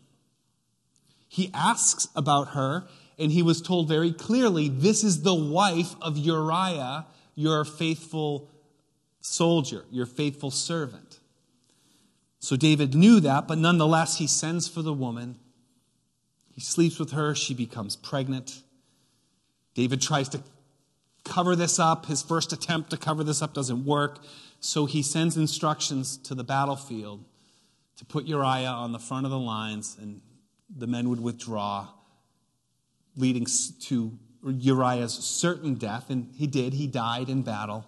He 1.27 1.51
asks 1.53 2.07
about 2.15 2.49
her, 2.49 2.87
and 3.19 3.31
he 3.31 3.41
was 3.41 3.61
told 3.61 3.87
very 3.87 4.13
clearly 4.13 4.69
this 4.69 5.03
is 5.03 5.23
the 5.23 5.35
wife 5.35 5.95
of 6.01 6.17
Uriah, 6.17 7.05
your 7.35 7.65
faithful 7.65 8.49
soldier, 9.19 9.83
your 9.91 10.05
faithful 10.05 10.51
servant. 10.51 11.19
So 12.39 12.55
David 12.55 12.95
knew 12.95 13.19
that, 13.19 13.47
but 13.47 13.57
nonetheless, 13.57 14.19
he 14.19 14.27
sends 14.27 14.67
for 14.67 14.81
the 14.81 14.93
woman 14.93 15.37
he 16.57 16.61
sleeps 16.61 16.97
with 16.97 17.11
her. 17.11 17.35
She 17.35 17.53
becomes 17.53 17.95
pregnant. 17.95 18.63
David 19.75 20.01
tries 20.01 20.27
to 20.29 20.41
cover 21.23 21.55
this 21.55 21.77
up. 21.77 22.07
His 22.07 22.23
first 22.23 22.51
attempt 22.51 22.89
to 22.89 22.97
cover 22.97 23.23
this 23.23 23.43
up 23.43 23.53
doesn't 23.53 23.85
work. 23.85 24.17
So 24.59 24.87
he 24.87 25.03
sends 25.03 25.37
instructions 25.37 26.17
to 26.17 26.33
the 26.33 26.43
battlefield 26.43 27.23
to 27.97 28.05
put 28.05 28.25
Uriah 28.25 28.69
on 28.69 28.91
the 28.91 28.97
front 28.97 29.27
of 29.27 29.31
the 29.31 29.37
lines, 29.37 29.97
and 30.01 30.19
the 30.75 30.87
men 30.87 31.09
would 31.09 31.19
withdraw, 31.19 31.89
leading 33.15 33.45
to 33.81 34.17
Uriah's 34.43 35.13
certain 35.13 35.75
death. 35.75 36.09
And 36.09 36.31
he 36.33 36.47
did, 36.47 36.73
he 36.73 36.87
died 36.87 37.29
in 37.29 37.43
battle. 37.43 37.85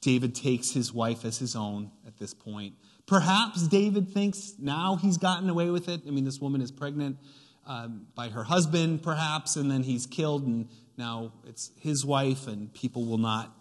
David 0.00 0.34
takes 0.34 0.70
his 0.70 0.92
wife 0.92 1.24
as 1.24 1.38
his 1.38 1.54
own 1.54 1.90
at 2.06 2.18
this 2.18 2.32
point. 2.32 2.74
Perhaps 3.06 3.68
David 3.68 4.08
thinks 4.08 4.54
now 4.58 4.96
he's 4.96 5.18
gotten 5.18 5.50
away 5.50 5.70
with 5.70 5.88
it. 5.88 6.02
I 6.06 6.10
mean, 6.10 6.24
this 6.24 6.40
woman 6.40 6.60
is 6.60 6.70
pregnant 6.70 7.18
um, 7.66 8.06
by 8.14 8.28
her 8.28 8.44
husband, 8.44 9.02
perhaps, 9.02 9.56
and 9.56 9.70
then 9.70 9.82
he's 9.82 10.06
killed, 10.06 10.46
and 10.46 10.68
now 10.96 11.32
it's 11.46 11.70
his 11.80 12.04
wife, 12.04 12.46
and 12.46 12.72
people 12.72 13.04
will 13.04 13.18
not 13.18 13.54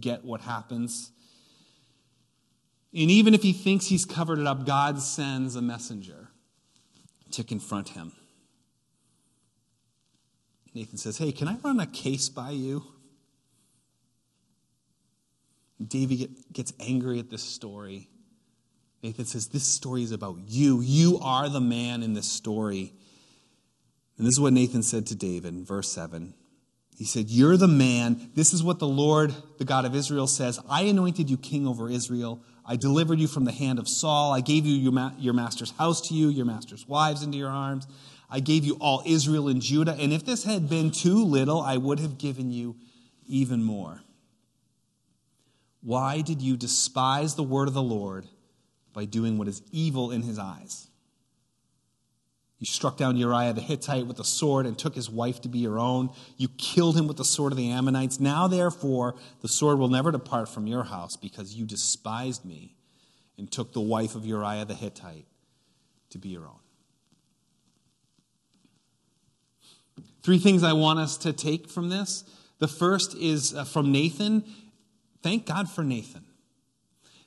get 0.00 0.24
what 0.24 0.42
happens. 0.42 1.12
And 2.92 3.10
even 3.10 3.34
if 3.34 3.42
he 3.42 3.52
thinks 3.52 3.86
he's 3.86 4.04
covered 4.04 4.38
it 4.38 4.46
up, 4.46 4.64
God 4.64 5.00
sends 5.00 5.56
a 5.56 5.62
messenger 5.62 6.28
to 7.32 7.44
confront 7.44 7.90
him. 7.90 8.12
Nathan 10.74 10.96
says, 10.96 11.18
Hey, 11.18 11.32
can 11.32 11.48
I 11.48 11.56
run 11.62 11.80
a 11.80 11.86
case 11.86 12.28
by 12.28 12.50
you? 12.50 12.84
David 15.84 16.30
gets 16.52 16.72
angry 16.80 17.18
at 17.18 17.30
this 17.30 17.42
story. 17.42 18.08
Nathan 19.02 19.24
says, 19.24 19.48
This 19.48 19.64
story 19.64 20.02
is 20.02 20.12
about 20.12 20.38
you. 20.48 20.80
You 20.80 21.18
are 21.22 21.48
the 21.48 21.60
man 21.60 22.02
in 22.02 22.14
this 22.14 22.30
story. 22.30 22.92
And 24.16 24.26
this 24.26 24.34
is 24.34 24.40
what 24.40 24.52
Nathan 24.52 24.82
said 24.82 25.06
to 25.08 25.14
David 25.14 25.54
in 25.54 25.64
verse 25.64 25.88
7. 25.90 26.34
He 26.96 27.04
said, 27.04 27.30
You're 27.30 27.56
the 27.56 27.68
man. 27.68 28.30
This 28.34 28.52
is 28.52 28.62
what 28.62 28.80
the 28.80 28.88
Lord, 28.88 29.32
the 29.58 29.64
God 29.64 29.84
of 29.84 29.94
Israel, 29.94 30.26
says 30.26 30.58
I 30.68 30.82
anointed 30.82 31.30
you 31.30 31.36
king 31.36 31.66
over 31.66 31.88
Israel. 31.88 32.42
I 32.66 32.76
delivered 32.76 33.20
you 33.20 33.28
from 33.28 33.44
the 33.44 33.52
hand 33.52 33.78
of 33.78 33.88
Saul. 33.88 34.32
I 34.34 34.40
gave 34.40 34.66
you 34.66 34.74
your, 34.74 35.12
your 35.18 35.32
master's 35.32 35.70
house 35.70 36.00
to 36.08 36.14
you, 36.14 36.28
your 36.28 36.44
master's 36.44 36.86
wives 36.86 37.22
into 37.22 37.38
your 37.38 37.48
arms. 37.50 37.86
I 38.28 38.40
gave 38.40 38.64
you 38.64 38.76
all 38.80 39.02
Israel 39.06 39.48
and 39.48 39.62
Judah. 39.62 39.96
And 39.98 40.12
if 40.12 40.26
this 40.26 40.44
had 40.44 40.68
been 40.68 40.90
too 40.90 41.24
little, 41.24 41.62
I 41.62 41.76
would 41.76 42.00
have 42.00 42.18
given 42.18 42.50
you 42.50 42.76
even 43.26 43.62
more. 43.62 44.02
Why 45.82 46.20
did 46.20 46.42
you 46.42 46.56
despise 46.56 47.34
the 47.34 47.42
word 47.42 47.68
of 47.68 47.74
the 47.74 47.82
Lord 47.82 48.26
by 48.92 49.04
doing 49.04 49.38
what 49.38 49.48
is 49.48 49.62
evil 49.70 50.10
in 50.10 50.22
his 50.22 50.38
eyes? 50.38 50.88
You 52.58 52.66
struck 52.66 52.96
down 52.96 53.16
Uriah 53.16 53.52
the 53.52 53.60
Hittite 53.60 54.06
with 54.06 54.18
a 54.18 54.24
sword 54.24 54.66
and 54.66 54.76
took 54.76 54.96
his 54.96 55.08
wife 55.08 55.40
to 55.42 55.48
be 55.48 55.60
your 55.60 55.78
own. 55.78 56.10
You 56.36 56.48
killed 56.48 56.96
him 56.96 57.06
with 57.06 57.16
the 57.16 57.24
sword 57.24 57.52
of 57.52 57.56
the 57.56 57.70
Ammonites. 57.70 58.18
Now, 58.18 58.48
therefore, 58.48 59.14
the 59.42 59.48
sword 59.48 59.78
will 59.78 59.88
never 59.88 60.10
depart 60.10 60.48
from 60.48 60.66
your 60.66 60.82
house 60.82 61.16
because 61.16 61.54
you 61.54 61.64
despised 61.64 62.44
me 62.44 62.74
and 63.36 63.50
took 63.50 63.72
the 63.72 63.80
wife 63.80 64.16
of 64.16 64.26
Uriah 64.26 64.64
the 64.64 64.74
Hittite 64.74 65.26
to 66.10 66.18
be 66.18 66.30
your 66.30 66.46
own. 66.46 66.58
Three 70.22 70.38
things 70.38 70.64
I 70.64 70.72
want 70.72 70.98
us 70.98 71.16
to 71.18 71.32
take 71.32 71.70
from 71.70 71.90
this. 71.90 72.24
The 72.58 72.68
first 72.68 73.14
is 73.14 73.54
uh, 73.54 73.62
from 73.64 73.92
Nathan. 73.92 74.44
Thank 75.22 75.46
God 75.46 75.70
for 75.70 75.82
Nathan. 75.82 76.24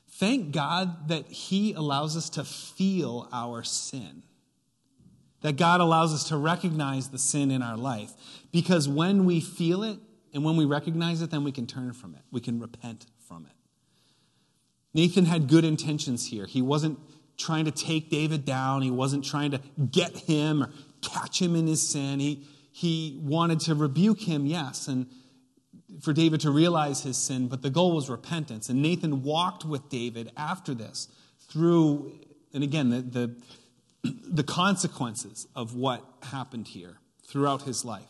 Thank 0.10 0.52
God 0.52 1.08
that 1.08 1.28
he 1.28 1.74
allows 1.74 2.16
us 2.16 2.30
to 2.32 2.44
feel 2.44 3.28
our 3.32 3.64
sin 3.64 4.24
that 5.42 5.58
God 5.58 5.82
allows 5.82 6.14
us 6.14 6.24
to 6.26 6.38
recognize 6.38 7.10
the 7.10 7.18
sin 7.18 7.52
in 7.52 7.62
our 7.62 7.78
life. 7.78 8.12
Because 8.52 8.88
when 8.88 9.26
we 9.26 9.42
feel 9.42 9.84
it 9.84 10.00
and 10.34 10.44
when 10.46 10.56
we 10.56 10.66
recognize 10.66 11.22
it, 11.22 11.32
then 11.32 11.44
we 11.44 11.52
can 11.52 11.68
turn 11.68 11.94
from 11.94 12.16
it. 12.16 12.22
We 12.32 12.40
can 12.40 12.60
repent 12.60 13.08
from 13.28 13.46
it. 13.46 13.56
Nathan 14.94 15.26
had 15.26 15.48
good 15.48 15.66
intentions 15.66 16.28
here. 16.28 16.46
He 16.46 16.62
wasn't 16.62 17.00
trying 17.38 17.66
to 17.66 17.72
take 17.72 18.10
David 18.10 18.46
down, 18.46 18.84
he 18.84 18.92
wasn't 18.92 19.26
trying 19.26 19.52
to 19.52 19.62
get 19.90 20.16
him 20.16 20.64
or 20.64 20.70
catch 21.02 21.42
him 21.42 21.56
in 21.56 21.66
his 21.66 21.88
sin. 21.88 22.20
He, 22.20 22.46
he 22.72 23.20
wanted 23.24 23.62
to 23.62 23.74
rebuke 23.74 24.22
him, 24.22 24.46
yes, 24.46 24.88
and 24.88 25.08
for 26.02 26.14
David 26.14 26.42
to 26.42 26.52
realize 26.52 27.04
his 27.04 27.18
sin, 27.18 27.48
but 27.48 27.62
the 27.62 27.70
goal 27.70 27.96
was 27.96 28.10
repentance. 28.10 28.70
And 28.70 28.82
Nathan 28.82 29.24
walked 29.24 29.64
with 29.64 29.90
David 29.90 30.32
after 30.36 30.74
this 30.74 31.08
through, 31.50 32.20
and 32.54 32.64
again, 32.64 32.90
the, 32.90 33.02
the 33.02 33.36
the 34.04 34.44
consequences 34.44 35.48
of 35.56 35.76
what 35.76 36.04
happened 36.24 36.68
here 36.68 36.98
throughout 37.28 37.64
his 37.64 37.86
life. 37.86 38.04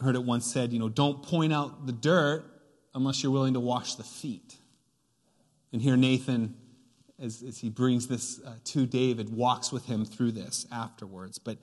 I 0.00 0.04
heard 0.04 0.14
it 0.14 0.24
once 0.24 0.46
said, 0.46 0.72
you 0.72 0.78
know, 0.78 0.88
don't 0.88 1.22
point 1.22 1.52
out 1.52 1.86
the 1.86 1.92
dirt 1.92 2.44
unless 2.94 3.22
you're 3.22 3.32
willing 3.32 3.54
to 3.54 3.60
wash 3.60 3.94
the 3.94 4.04
feet. 4.04 4.56
And 5.72 5.82
here 5.82 5.96
Nathan, 5.96 6.56
as, 7.18 7.42
as 7.42 7.58
he 7.58 7.68
brings 7.68 8.06
this 8.06 8.40
uh, 8.40 8.54
to 8.64 8.86
David, 8.86 9.34
walks 9.34 9.72
with 9.72 9.86
him 9.86 10.04
through 10.04 10.32
this 10.32 10.66
afterwards. 10.70 11.38
But 11.38 11.58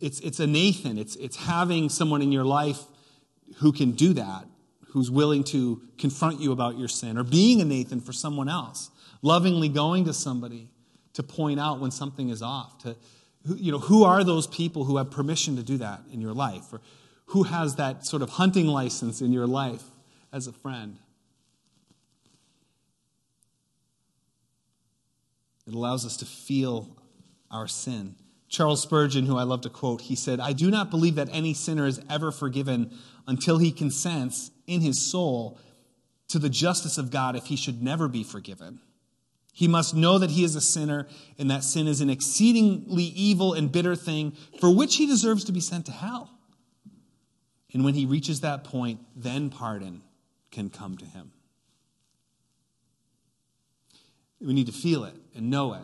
it's, 0.00 0.20
it's 0.20 0.40
a 0.40 0.46
Nathan, 0.46 0.98
it's, 0.98 1.16
it's 1.16 1.36
having 1.36 1.88
someone 1.88 2.22
in 2.22 2.32
your 2.32 2.44
life 2.44 2.82
who 3.56 3.72
can 3.72 3.92
do 3.92 4.12
that, 4.14 4.46
who's 4.88 5.10
willing 5.10 5.44
to 5.44 5.82
confront 5.96 6.40
you 6.40 6.52
about 6.52 6.78
your 6.78 6.88
sin, 6.88 7.16
or 7.16 7.24
being 7.24 7.60
a 7.60 7.64
Nathan 7.64 8.00
for 8.00 8.12
someone 8.12 8.48
else 8.48 8.90
lovingly 9.22 9.68
going 9.68 10.04
to 10.04 10.12
somebody 10.12 10.68
to 11.14 11.22
point 11.22 11.58
out 11.58 11.80
when 11.80 11.90
something 11.90 12.28
is 12.28 12.42
off 12.42 12.78
to 12.78 12.96
you 13.56 13.72
know 13.72 13.78
who 13.78 14.04
are 14.04 14.22
those 14.24 14.46
people 14.46 14.84
who 14.84 14.96
have 14.96 15.10
permission 15.10 15.56
to 15.56 15.62
do 15.62 15.78
that 15.78 16.00
in 16.12 16.20
your 16.20 16.34
life 16.34 16.72
or 16.72 16.80
who 17.26 17.44
has 17.44 17.76
that 17.76 18.04
sort 18.04 18.22
of 18.22 18.30
hunting 18.30 18.66
license 18.66 19.20
in 19.20 19.32
your 19.32 19.46
life 19.46 19.82
as 20.32 20.46
a 20.46 20.52
friend? 20.52 20.98
It 25.66 25.74
allows 25.74 26.06
us 26.06 26.16
to 26.18 26.24
feel 26.24 26.96
our 27.50 27.68
sin 27.68 28.14
charles 28.48 28.82
spurgeon 28.82 29.26
who 29.26 29.36
i 29.36 29.42
love 29.42 29.60
to 29.60 29.70
quote 29.70 30.02
he 30.02 30.14
said 30.14 30.40
i 30.40 30.52
do 30.52 30.70
not 30.70 30.90
believe 30.90 31.14
that 31.14 31.28
any 31.32 31.54
sinner 31.54 31.86
is 31.86 32.00
ever 32.08 32.30
forgiven 32.30 32.90
until 33.26 33.58
he 33.58 33.70
consents 33.70 34.50
in 34.66 34.80
his 34.80 35.00
soul 35.00 35.58
to 36.28 36.38
the 36.38 36.48
justice 36.48 36.98
of 36.98 37.10
god 37.10 37.36
if 37.36 37.46
he 37.46 37.56
should 37.56 37.82
never 37.82 38.08
be 38.08 38.22
forgiven 38.24 38.80
he 39.58 39.66
must 39.66 39.92
know 39.92 40.18
that 40.18 40.30
he 40.30 40.44
is 40.44 40.54
a 40.54 40.60
sinner 40.60 41.08
and 41.36 41.50
that 41.50 41.64
sin 41.64 41.88
is 41.88 42.00
an 42.00 42.08
exceedingly 42.08 43.02
evil 43.02 43.54
and 43.54 43.72
bitter 43.72 43.96
thing 43.96 44.36
for 44.60 44.72
which 44.72 44.94
he 44.94 45.04
deserves 45.04 45.42
to 45.46 45.52
be 45.52 45.58
sent 45.58 45.86
to 45.86 45.90
hell. 45.90 46.30
And 47.72 47.84
when 47.84 47.94
he 47.94 48.06
reaches 48.06 48.42
that 48.42 48.62
point, 48.62 49.00
then 49.16 49.50
pardon 49.50 50.02
can 50.52 50.70
come 50.70 50.96
to 50.98 51.04
him. 51.04 51.32
We 54.40 54.52
need 54.52 54.66
to 54.66 54.72
feel 54.72 55.02
it 55.02 55.16
and 55.34 55.50
know 55.50 55.74
it. 55.74 55.82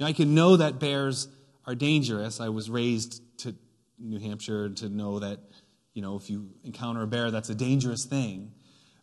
Now, 0.00 0.06
I 0.06 0.12
can 0.12 0.34
know 0.34 0.56
that 0.56 0.80
bears 0.80 1.28
are 1.66 1.74
dangerous. 1.74 2.40
I 2.40 2.48
was 2.48 2.70
raised 2.70 3.22
to 3.38 3.54
New 3.98 4.18
Hampshire 4.18 4.68
to 4.68 4.88
know 4.88 5.18
that, 5.18 5.40
you 5.94 6.02
know, 6.02 6.16
if 6.16 6.30
you 6.30 6.50
encounter 6.64 7.02
a 7.02 7.06
bear, 7.06 7.30
that's 7.30 7.50
a 7.50 7.54
dangerous 7.54 8.04
thing. 8.04 8.52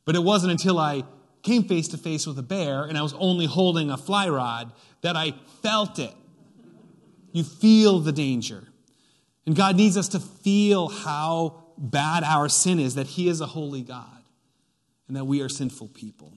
But 0.05 0.15
it 0.15 0.23
wasn't 0.23 0.51
until 0.51 0.79
I 0.79 1.03
came 1.41 1.63
face 1.63 1.89
to 1.89 1.97
face 1.97 2.25
with 2.25 2.39
a 2.39 2.43
bear 2.43 2.83
and 2.83 2.97
I 2.97 3.01
was 3.01 3.13
only 3.13 3.45
holding 3.45 3.89
a 3.89 3.97
fly 3.97 4.29
rod 4.29 4.71
that 5.01 5.15
I 5.15 5.33
felt 5.61 5.99
it. 5.99 6.13
You 7.31 7.43
feel 7.43 7.99
the 7.99 8.11
danger. 8.11 8.63
And 9.45 9.55
God 9.55 9.75
needs 9.75 9.97
us 9.97 10.07
to 10.09 10.19
feel 10.19 10.87
how 10.87 11.63
bad 11.77 12.23
our 12.23 12.47
sin 12.47 12.79
is, 12.79 12.95
that 12.95 13.07
He 13.07 13.27
is 13.27 13.41
a 13.41 13.45
holy 13.45 13.81
God 13.81 14.07
and 15.07 15.17
that 15.17 15.25
we 15.25 15.41
are 15.41 15.49
sinful 15.49 15.89
people. 15.89 16.33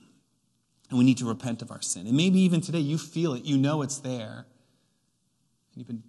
And 0.89 0.99
we 0.99 1.05
need 1.05 1.19
to 1.19 1.27
repent 1.27 1.63
of 1.63 1.71
our 1.71 1.83
sin. 1.83 2.07
And 2.07 2.17
maybe 2.17 2.41
even 2.41 2.61
today 2.61 2.79
you 2.79 2.99
feel 2.99 3.35
it, 3.35 3.45
you 3.45 3.57
know 3.57 3.83
it's 3.83 3.99
there. 3.99 4.47
And 5.73 5.77
you've 5.77 5.87
been 5.87 6.03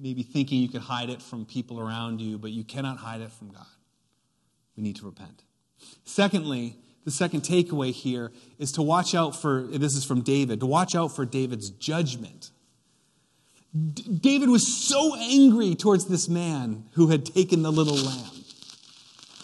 maybe 0.00 0.22
thinking 0.22 0.60
you 0.60 0.68
could 0.68 0.82
hide 0.82 1.10
it 1.10 1.20
from 1.20 1.44
people 1.44 1.80
around 1.80 2.20
you, 2.20 2.38
but 2.38 2.50
you 2.50 2.64
cannot 2.64 2.98
hide 2.98 3.20
it 3.20 3.32
from 3.32 3.50
God. 3.50 3.66
We 4.76 4.82
need 4.82 4.96
to 4.96 5.06
repent. 5.06 5.42
Secondly, 6.04 6.76
the 7.04 7.10
second 7.10 7.40
takeaway 7.40 7.92
here 7.92 8.32
is 8.58 8.72
to 8.72 8.82
watch 8.82 9.14
out 9.14 9.34
for, 9.34 9.62
this 9.62 9.96
is 9.96 10.04
from 10.04 10.20
David, 10.22 10.60
to 10.60 10.66
watch 10.66 10.94
out 10.94 11.14
for 11.14 11.24
David's 11.24 11.70
judgment. 11.70 12.50
D- 13.74 14.02
David 14.20 14.48
was 14.48 14.66
so 14.66 15.16
angry 15.16 15.74
towards 15.74 16.06
this 16.06 16.28
man 16.28 16.84
who 16.92 17.08
had 17.08 17.24
taken 17.24 17.62
the 17.62 17.72
little 17.72 17.96
lamb. 17.96 18.44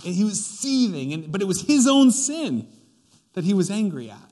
And 0.05 0.15
he 0.15 0.25
was 0.25 0.45
seething, 0.45 1.13
and, 1.13 1.33
but 1.33 1.41
it 1.41 1.47
was 1.47 1.63
his 1.63 1.87
own 1.87 2.11
sin 2.11 2.69
that 3.33 3.45
he 3.45 3.55
was 3.55 3.71
angry 3.71 4.11
at. 4.11 4.31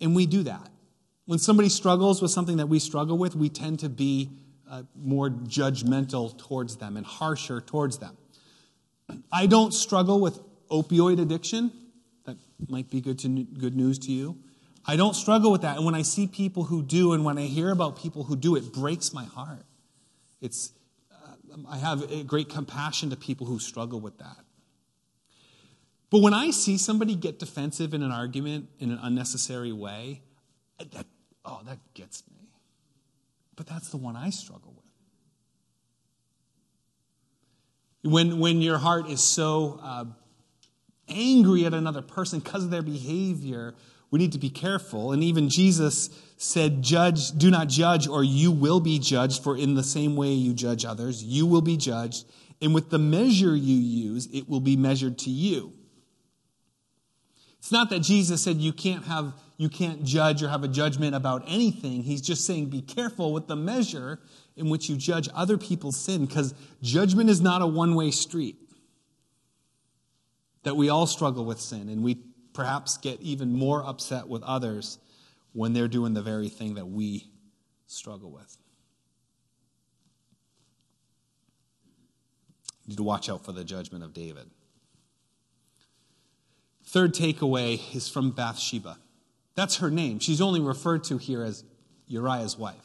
And 0.00 0.16
we 0.16 0.26
do 0.26 0.42
that. 0.44 0.70
When 1.26 1.38
somebody 1.38 1.68
struggles 1.68 2.20
with 2.20 2.30
something 2.30 2.56
that 2.56 2.68
we 2.68 2.78
struggle 2.78 3.16
with, 3.16 3.36
we 3.36 3.48
tend 3.48 3.80
to 3.80 3.88
be 3.88 4.30
uh, 4.72 4.82
more 4.96 5.28
judgmental 5.28 6.36
towards 6.38 6.76
them 6.76 6.96
and 6.96 7.04
harsher 7.04 7.60
towards 7.60 7.98
them. 7.98 8.16
I 9.30 9.46
don't 9.46 9.72
struggle 9.72 10.18
with 10.18 10.40
opioid 10.70 11.20
addiction 11.20 11.70
That 12.24 12.38
might 12.68 12.88
be 12.90 13.02
good, 13.02 13.18
to, 13.20 13.28
good 13.28 13.76
news 13.76 13.98
to 14.00 14.12
you. 14.12 14.38
I 14.86 14.96
don't 14.96 15.14
struggle 15.14 15.52
with 15.52 15.60
that. 15.60 15.76
And 15.76 15.84
when 15.84 15.94
I 15.94 16.02
see 16.02 16.26
people 16.26 16.64
who 16.64 16.82
do, 16.82 17.12
and 17.12 17.22
when 17.24 17.36
I 17.36 17.42
hear 17.42 17.70
about 17.70 17.96
people 17.96 18.24
who 18.24 18.34
do, 18.34 18.56
it 18.56 18.72
breaks 18.72 19.12
my 19.12 19.24
heart. 19.24 19.66
It's 20.40 20.72
I 21.68 21.76
have 21.76 22.26
great 22.26 22.48
compassion 22.48 23.10
to 23.10 23.16
people 23.16 23.46
who 23.46 23.58
struggle 23.58 24.00
with 24.00 24.18
that. 24.18 24.38
But 26.10 26.22
when 26.22 26.34
I 26.34 26.50
see 26.50 26.78
somebody 26.78 27.14
get 27.14 27.38
defensive 27.38 27.94
in 27.94 28.02
an 28.02 28.10
argument 28.10 28.68
in 28.78 28.90
an 28.90 28.98
unnecessary 29.02 29.72
way, 29.72 30.22
that, 30.78 31.06
oh, 31.44 31.60
that 31.66 31.78
gets 31.94 32.22
me. 32.30 32.41
But 33.62 33.74
that's 33.74 33.90
the 33.90 33.96
one 33.96 34.16
I 34.16 34.30
struggle 34.30 34.74
with. 38.02 38.12
When, 38.12 38.40
when 38.40 38.60
your 38.60 38.76
heart 38.76 39.08
is 39.08 39.22
so 39.22 39.78
uh, 39.80 40.06
angry 41.08 41.64
at 41.64 41.72
another 41.72 42.02
person 42.02 42.40
because 42.40 42.64
of 42.64 42.72
their 42.72 42.82
behavior, 42.82 43.76
we 44.10 44.18
need 44.18 44.32
to 44.32 44.40
be 44.40 44.50
careful. 44.50 45.12
And 45.12 45.22
even 45.22 45.48
Jesus 45.48 46.10
said, 46.38 46.82
Judge, 46.82 47.30
do 47.30 47.52
not 47.52 47.68
judge, 47.68 48.08
or 48.08 48.24
you 48.24 48.50
will 48.50 48.80
be 48.80 48.98
judged, 48.98 49.44
for 49.44 49.56
in 49.56 49.76
the 49.76 49.84
same 49.84 50.16
way 50.16 50.32
you 50.32 50.54
judge 50.54 50.84
others, 50.84 51.22
you 51.22 51.46
will 51.46 51.62
be 51.62 51.76
judged. 51.76 52.26
And 52.60 52.74
with 52.74 52.90
the 52.90 52.98
measure 52.98 53.54
you 53.54 53.76
use, 53.76 54.26
it 54.32 54.48
will 54.48 54.58
be 54.58 54.76
measured 54.76 55.18
to 55.18 55.30
you. 55.30 55.72
It's 57.62 57.70
not 57.70 57.90
that 57.90 58.00
Jesus 58.00 58.42
said 58.42 58.56
you 58.56 58.72
can't 58.72 59.04
have 59.04 59.34
you 59.56 59.68
can't 59.68 60.02
judge 60.02 60.42
or 60.42 60.48
have 60.48 60.64
a 60.64 60.68
judgment 60.68 61.14
about 61.14 61.44
anything. 61.46 62.02
He's 62.02 62.20
just 62.20 62.44
saying 62.44 62.70
be 62.70 62.82
careful 62.82 63.32
with 63.32 63.46
the 63.46 63.54
measure 63.54 64.18
in 64.56 64.68
which 64.68 64.88
you 64.88 64.96
judge 64.96 65.28
other 65.32 65.56
people's 65.56 65.96
sin 65.96 66.26
because 66.26 66.54
judgment 66.82 67.30
is 67.30 67.40
not 67.40 67.62
a 67.62 67.66
one-way 67.68 68.10
street. 68.10 68.56
That 70.64 70.74
we 70.74 70.88
all 70.88 71.06
struggle 71.06 71.44
with 71.44 71.60
sin 71.60 71.88
and 71.88 72.02
we 72.02 72.16
perhaps 72.52 72.96
get 72.96 73.20
even 73.20 73.56
more 73.56 73.86
upset 73.86 74.26
with 74.26 74.42
others 74.42 74.98
when 75.52 75.72
they're 75.72 75.86
doing 75.86 76.14
the 76.14 76.22
very 76.22 76.48
thing 76.48 76.74
that 76.74 76.86
we 76.86 77.30
struggle 77.86 78.32
with. 78.32 78.56
You 82.84 82.88
need 82.88 82.96
to 82.96 83.04
watch 83.04 83.30
out 83.30 83.44
for 83.44 83.52
the 83.52 83.62
judgment 83.62 84.02
of 84.02 84.12
David. 84.12 84.50
Third 86.92 87.14
takeaway 87.14 87.80
is 87.96 88.06
from 88.06 88.32
Bathsheba. 88.32 88.98
That's 89.54 89.76
her 89.76 89.90
name. 89.90 90.18
She's 90.18 90.42
only 90.42 90.60
referred 90.60 91.04
to 91.04 91.16
here 91.16 91.42
as 91.42 91.64
Uriah's 92.06 92.58
wife. 92.58 92.84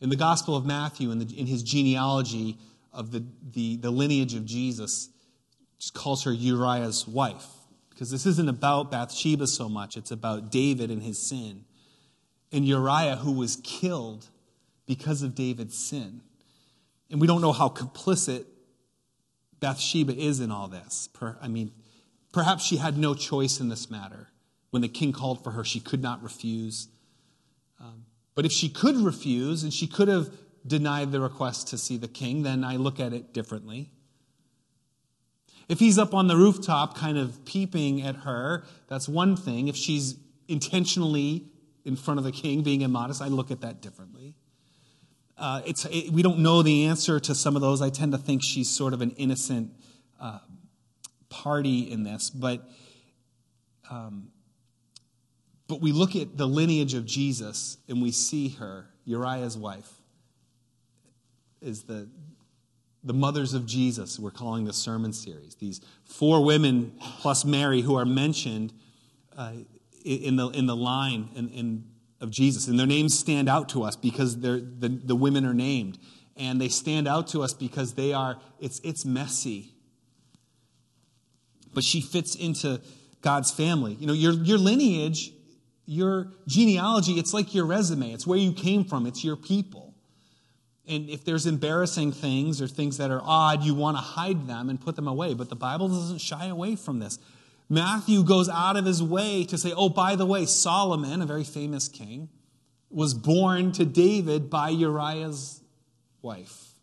In 0.00 0.08
the 0.08 0.16
Gospel 0.16 0.56
of 0.56 0.64
Matthew, 0.64 1.10
in, 1.10 1.18
the, 1.18 1.38
in 1.38 1.46
his 1.46 1.62
genealogy 1.62 2.56
of 2.94 3.12
the, 3.12 3.22
the, 3.52 3.76
the 3.76 3.90
lineage 3.90 4.32
of 4.32 4.46
Jesus, 4.46 5.10
just 5.78 5.92
calls 5.92 6.24
her 6.24 6.32
Uriah's 6.32 7.06
wife. 7.06 7.44
Because 7.90 8.10
this 8.10 8.24
isn't 8.24 8.48
about 8.48 8.90
Bathsheba 8.90 9.48
so 9.48 9.68
much, 9.68 9.98
it's 9.98 10.10
about 10.10 10.50
David 10.50 10.90
and 10.90 11.02
his 11.02 11.18
sin. 11.18 11.66
And 12.52 12.66
Uriah, 12.66 13.16
who 13.16 13.32
was 13.32 13.56
killed 13.56 14.28
because 14.86 15.20
of 15.20 15.34
David's 15.34 15.76
sin. 15.76 16.22
And 17.10 17.20
we 17.20 17.26
don't 17.26 17.42
know 17.42 17.52
how 17.52 17.68
complicit 17.68 18.46
Bathsheba 19.60 20.16
is 20.16 20.40
in 20.40 20.50
all 20.50 20.68
this. 20.68 21.10
I 21.42 21.48
mean, 21.48 21.70
Perhaps 22.34 22.64
she 22.64 22.78
had 22.78 22.98
no 22.98 23.14
choice 23.14 23.60
in 23.60 23.68
this 23.68 23.88
matter. 23.88 24.26
When 24.70 24.82
the 24.82 24.88
king 24.88 25.12
called 25.12 25.44
for 25.44 25.52
her, 25.52 25.62
she 25.62 25.78
could 25.78 26.02
not 26.02 26.20
refuse. 26.20 26.88
Um, 27.80 28.06
but 28.34 28.44
if 28.44 28.50
she 28.50 28.68
could 28.68 28.96
refuse 28.96 29.62
and 29.62 29.72
she 29.72 29.86
could 29.86 30.08
have 30.08 30.30
denied 30.66 31.12
the 31.12 31.20
request 31.20 31.68
to 31.68 31.78
see 31.78 31.96
the 31.96 32.08
king, 32.08 32.42
then 32.42 32.64
I 32.64 32.74
look 32.74 32.98
at 32.98 33.12
it 33.12 33.32
differently. 33.32 33.92
If 35.68 35.78
he's 35.78 35.96
up 35.96 36.12
on 36.12 36.26
the 36.26 36.36
rooftop 36.36 36.98
kind 36.98 37.18
of 37.18 37.44
peeping 37.44 38.02
at 38.02 38.16
her, 38.16 38.64
that's 38.88 39.08
one 39.08 39.36
thing. 39.36 39.68
If 39.68 39.76
she's 39.76 40.16
intentionally 40.48 41.46
in 41.84 41.94
front 41.94 42.18
of 42.18 42.24
the 42.24 42.32
king 42.32 42.64
being 42.64 42.80
immodest, 42.80 43.22
I 43.22 43.28
look 43.28 43.52
at 43.52 43.60
that 43.60 43.80
differently. 43.80 44.34
Uh, 45.38 45.62
it's, 45.64 45.84
it, 45.84 46.10
we 46.10 46.22
don't 46.22 46.40
know 46.40 46.62
the 46.62 46.86
answer 46.86 47.20
to 47.20 47.32
some 47.32 47.54
of 47.54 47.62
those. 47.62 47.80
I 47.80 47.90
tend 47.90 48.10
to 48.10 48.18
think 48.18 48.42
she's 48.42 48.68
sort 48.68 48.92
of 48.92 49.02
an 49.02 49.12
innocent 49.12 49.70
uh, 50.20 50.40
party 51.42 51.90
in 51.90 52.04
this, 52.04 52.30
but 52.30 52.62
um, 53.90 54.28
but 55.66 55.80
we 55.80 55.92
look 55.92 56.14
at 56.14 56.36
the 56.36 56.46
lineage 56.46 56.94
of 56.94 57.04
Jesus 57.04 57.78
and 57.88 58.00
we 58.00 58.12
see 58.12 58.50
her, 58.50 58.86
Uriah's 59.04 59.58
wife, 59.58 59.90
is 61.60 61.84
the 61.84 62.08
the 63.02 63.12
mothers 63.12 63.52
of 63.52 63.66
Jesus. 63.66 64.18
We're 64.18 64.30
calling 64.30 64.64
the 64.64 64.72
sermon 64.72 65.12
series. 65.12 65.56
These 65.56 65.82
four 66.04 66.42
women 66.42 66.92
plus 67.20 67.44
Mary 67.44 67.82
who 67.82 67.96
are 67.96 68.06
mentioned 68.06 68.72
uh, 69.36 69.52
in 70.04 70.36
the 70.36 70.48
in 70.50 70.66
the 70.66 70.76
line 70.76 71.28
in, 71.34 71.48
in, 71.50 71.84
of 72.20 72.30
Jesus, 72.30 72.68
and 72.68 72.78
their 72.78 72.86
names 72.86 73.18
stand 73.18 73.48
out 73.48 73.68
to 73.70 73.82
us 73.82 73.96
because 73.96 74.38
they're, 74.38 74.60
the 74.60 74.88
the 74.88 75.16
women 75.16 75.44
are 75.44 75.54
named, 75.54 75.98
and 76.36 76.60
they 76.60 76.68
stand 76.68 77.08
out 77.08 77.26
to 77.28 77.42
us 77.42 77.52
because 77.52 77.94
they 77.94 78.12
are. 78.12 78.38
It's 78.60 78.80
it's 78.84 79.04
messy 79.04 79.73
but 81.74 81.84
she 81.84 82.00
fits 82.00 82.34
into 82.34 82.80
God's 83.20 83.50
family. 83.50 83.94
You 83.94 84.06
know, 84.06 84.12
your, 84.12 84.32
your 84.32 84.58
lineage, 84.58 85.32
your 85.86 86.28
genealogy, 86.46 87.12
it's 87.12 87.34
like 87.34 87.54
your 87.54 87.66
resume. 87.66 88.12
It's 88.12 88.26
where 88.26 88.38
you 88.38 88.52
came 88.52 88.84
from, 88.84 89.06
it's 89.06 89.24
your 89.24 89.36
people. 89.36 89.94
And 90.86 91.08
if 91.08 91.24
there's 91.24 91.46
embarrassing 91.46 92.12
things 92.12 92.60
or 92.60 92.68
things 92.68 92.98
that 92.98 93.10
are 93.10 93.22
odd, 93.24 93.62
you 93.62 93.74
want 93.74 93.96
to 93.96 94.02
hide 94.02 94.46
them 94.46 94.68
and 94.68 94.78
put 94.78 94.96
them 94.96 95.08
away. 95.08 95.32
But 95.32 95.48
the 95.48 95.56
Bible 95.56 95.88
doesn't 95.88 96.20
shy 96.20 96.46
away 96.46 96.76
from 96.76 96.98
this. 96.98 97.18
Matthew 97.70 98.22
goes 98.22 98.50
out 98.50 98.76
of 98.76 98.84
his 98.84 99.02
way 99.02 99.44
to 99.44 99.56
say, 99.56 99.72
oh, 99.74 99.88
by 99.88 100.16
the 100.16 100.26
way, 100.26 100.44
Solomon, 100.44 101.22
a 101.22 101.26
very 101.26 101.44
famous 101.44 101.88
king, 101.88 102.28
was 102.90 103.14
born 103.14 103.72
to 103.72 103.86
David 103.86 104.50
by 104.50 104.68
Uriah's 104.68 105.62
wife. 106.20 106.74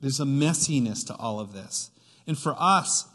There's 0.00 0.20
a 0.20 0.24
messiness 0.24 1.06
to 1.06 1.14
all 1.14 1.38
of 1.38 1.52
this. 1.52 1.90
And 2.26 2.38
for 2.38 2.54
us, 2.58 3.06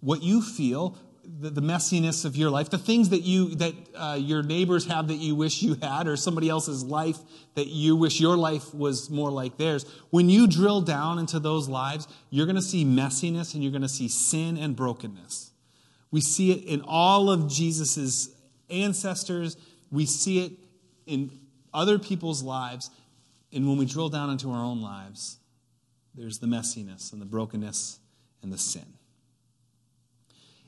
what 0.00 0.22
you 0.22 0.42
feel, 0.42 0.98
the, 1.22 1.50
the 1.50 1.60
messiness 1.60 2.24
of 2.24 2.36
your 2.36 2.50
life, 2.50 2.70
the 2.70 2.78
things 2.78 3.10
that 3.10 3.22
you 3.22 3.54
that 3.56 3.74
uh, 3.94 4.18
your 4.20 4.42
neighbors 4.42 4.86
have 4.86 5.08
that 5.08 5.16
you 5.16 5.34
wish 5.34 5.62
you 5.62 5.74
had, 5.74 6.08
or 6.08 6.16
somebody 6.16 6.48
else's 6.48 6.82
life 6.82 7.18
that 7.54 7.68
you 7.68 7.96
wish 7.96 8.20
your 8.20 8.36
life 8.36 8.74
was 8.74 9.10
more 9.10 9.30
like 9.30 9.56
theirs. 9.56 9.84
When 10.10 10.28
you 10.28 10.46
drill 10.46 10.80
down 10.80 11.18
into 11.18 11.38
those 11.38 11.68
lives, 11.68 12.08
you're 12.30 12.46
going 12.46 12.56
to 12.56 12.62
see 12.62 12.84
messiness 12.84 13.54
and 13.54 13.62
you're 13.62 13.72
going 13.72 13.82
to 13.82 13.88
see 13.88 14.08
sin 14.08 14.56
and 14.56 14.74
brokenness. 14.74 15.50
We 16.10 16.20
see 16.20 16.52
it 16.52 16.64
in 16.64 16.82
all 16.86 17.30
of 17.30 17.48
Jesus's 17.48 18.34
ancestors. 18.68 19.56
We 19.90 20.06
see 20.06 20.44
it 20.44 20.52
in 21.06 21.30
other 21.72 21.98
people's 21.98 22.42
lives. 22.42 22.90
And 23.52 23.68
when 23.68 23.78
we 23.78 23.84
drill 23.84 24.08
down 24.08 24.30
into 24.30 24.50
our 24.50 24.62
own 24.62 24.80
lives, 24.82 25.38
there's 26.14 26.38
the 26.38 26.46
messiness 26.46 27.12
and 27.12 27.20
the 27.20 27.26
brokenness 27.26 27.99
and 28.42 28.52
the 28.52 28.58
sin. 28.58 28.86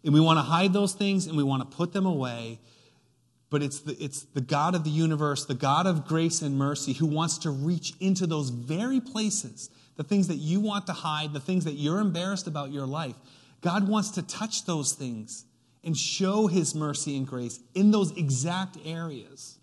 And 0.04 0.12
we 0.12 0.20
want 0.20 0.38
to 0.38 0.42
hide 0.42 0.72
those 0.72 0.94
things 0.94 1.26
and 1.26 1.36
we 1.36 1.42
want 1.42 1.68
to 1.68 1.76
put 1.76 1.92
them 1.92 2.06
away. 2.06 2.58
But 3.50 3.62
it's 3.62 3.80
the, 3.80 3.92
it's 4.02 4.22
the 4.22 4.40
God 4.40 4.74
of 4.74 4.84
the 4.84 4.90
universe, 4.90 5.44
the 5.44 5.54
God 5.54 5.86
of 5.86 6.06
grace 6.06 6.42
and 6.42 6.56
mercy, 6.56 6.94
who 6.94 7.06
wants 7.06 7.38
to 7.38 7.50
reach 7.50 7.92
into 8.00 8.26
those 8.26 8.48
very 8.48 9.00
places, 9.00 9.70
the 9.96 10.04
things 10.04 10.28
that 10.28 10.36
you 10.36 10.58
want 10.58 10.86
to 10.86 10.92
hide, 10.92 11.32
the 11.32 11.40
things 11.40 11.64
that 11.66 11.74
you're 11.74 12.00
embarrassed 12.00 12.46
about 12.46 12.72
your 12.72 12.86
life. 12.86 13.14
God 13.60 13.88
wants 13.88 14.10
to 14.12 14.22
touch 14.22 14.64
those 14.64 14.92
things 14.92 15.44
and 15.84 15.96
show 15.96 16.46
his 16.46 16.74
mercy 16.74 17.16
and 17.16 17.26
grace 17.26 17.60
in 17.74 17.90
those 17.90 18.16
exact 18.16 18.78
areas. 18.84 19.58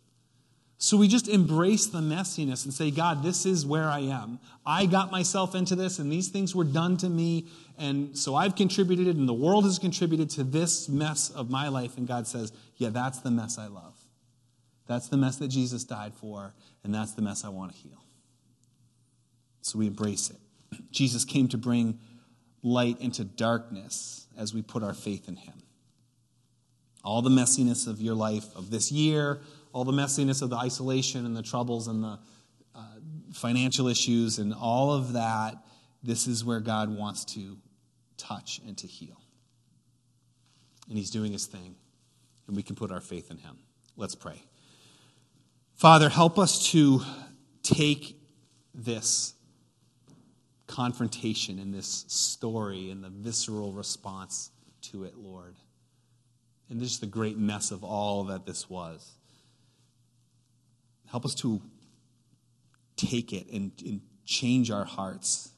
So 0.81 0.95
we 0.95 1.09
just 1.09 1.27
embrace 1.27 1.87
the 1.87 1.99
messiness 1.99 2.63
and 2.63 2.73
say, 2.73 2.89
God, 2.89 3.21
this 3.21 3.45
is 3.45 3.65
where 3.65 3.89
I 3.89 3.99
am. 3.99 4.39
I 4.65 4.85
got 4.85 5.11
myself 5.11 5.53
into 5.53 5.75
this, 5.75 5.99
and 5.99 6.09
these 6.09 6.29
things 6.29 6.55
were 6.55 6.63
done 6.63 6.95
to 6.97 7.09
me, 7.09 7.47
and 7.77 8.17
so 8.17 8.33
I've 8.33 8.55
contributed, 8.55 9.07
and 9.17 9.27
the 9.27 9.33
world 9.33 9.65
has 9.65 9.77
contributed 9.77 10.29
to 10.31 10.45
this 10.45 10.87
mess 10.87 11.31
of 11.31 11.49
my 11.49 11.67
life. 11.67 11.97
And 11.97 12.07
God 12.07 12.27
says, 12.27 12.53
Yeah, 12.77 12.89
that's 12.89 13.19
the 13.19 13.29
mess 13.29 13.57
I 13.57 13.67
love. 13.67 13.93
That's 14.87 15.09
the 15.09 15.17
mess 15.17 15.35
that 15.37 15.49
Jesus 15.49 15.83
died 15.83 16.13
for, 16.13 16.53
and 16.85 16.95
that's 16.95 17.11
the 17.11 17.21
mess 17.21 17.43
I 17.43 17.49
want 17.49 17.73
to 17.73 17.77
heal. 17.77 18.01
So 19.61 19.79
we 19.79 19.87
embrace 19.87 20.29
it. 20.29 20.37
Jesus 20.91 21.25
came 21.25 21.49
to 21.49 21.57
bring 21.57 21.99
light 22.63 23.01
into 23.01 23.25
darkness 23.25 24.27
as 24.37 24.53
we 24.53 24.61
put 24.61 24.81
our 24.81 24.93
faith 24.93 25.27
in 25.27 25.35
Him. 25.35 25.55
All 27.03 27.21
the 27.21 27.29
messiness 27.29 27.85
of 27.85 27.99
your 27.99 28.15
life, 28.15 28.55
of 28.55 28.71
this 28.71 28.93
year, 28.93 29.41
all 29.71 29.83
the 29.83 29.91
messiness 29.91 30.41
of 30.41 30.49
the 30.49 30.55
isolation 30.55 31.25
and 31.25 31.35
the 31.35 31.43
troubles 31.43 31.87
and 31.87 32.03
the 32.03 32.19
uh, 32.75 32.83
financial 33.33 33.87
issues 33.87 34.39
and 34.39 34.53
all 34.53 34.91
of 34.91 35.13
that, 35.13 35.55
this 36.03 36.27
is 36.27 36.43
where 36.43 36.59
God 36.59 36.95
wants 36.95 37.25
to 37.25 37.57
touch 38.17 38.61
and 38.65 38.77
to 38.77 38.87
heal. 38.87 39.21
And 40.87 40.97
He's 40.97 41.11
doing 41.11 41.31
His 41.31 41.45
thing, 41.45 41.75
and 42.47 42.55
we 42.55 42.63
can 42.63 42.75
put 42.75 42.91
our 42.91 43.01
faith 43.01 43.29
in 43.31 43.37
Him. 43.37 43.57
Let's 43.95 44.15
pray. 44.15 44.41
Father, 45.75 46.09
help 46.09 46.39
us 46.39 46.71
to 46.71 47.01
take 47.63 48.19
this 48.73 49.33
confrontation 50.67 51.59
and 51.59 51.73
this 51.73 52.05
story 52.07 52.89
and 52.91 53.03
the 53.03 53.09
visceral 53.09 53.73
response 53.73 54.51
to 54.81 55.03
it, 55.03 55.17
Lord. 55.17 55.55
And 56.69 56.79
just 56.79 57.01
the 57.01 57.07
great 57.07 57.37
mess 57.37 57.71
of 57.71 57.83
all 57.83 58.25
that 58.25 58.45
this 58.45 58.69
was. 58.69 59.18
Help 61.09 61.25
us 61.25 61.35
to 61.35 61.61
take 62.95 63.33
it 63.33 63.47
and, 63.51 63.71
and 63.85 64.01
change 64.25 64.69
our 64.69 64.85
hearts. 64.85 65.51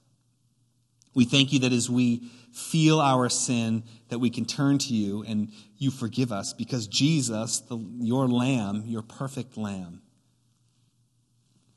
We 1.14 1.26
thank 1.26 1.52
you 1.52 1.60
that 1.60 1.74
as 1.74 1.90
we 1.90 2.30
feel 2.54 3.00
our 3.00 3.30
sin, 3.30 3.84
that 4.10 4.20
we 4.20 4.30
can 4.30 4.46
turn 4.46 4.78
to 4.78 4.94
you 4.94 5.24
and 5.24 5.52
you 5.78 5.92
forgive 5.92 6.32
us 6.32 6.54
because 6.54 6.88
Jesus, 6.88 7.60
the, 7.60 7.78
your 8.00 8.28
lamb, 8.28 8.84
your 8.86 9.02
perfect 9.02 9.58
lamb, 9.58 10.02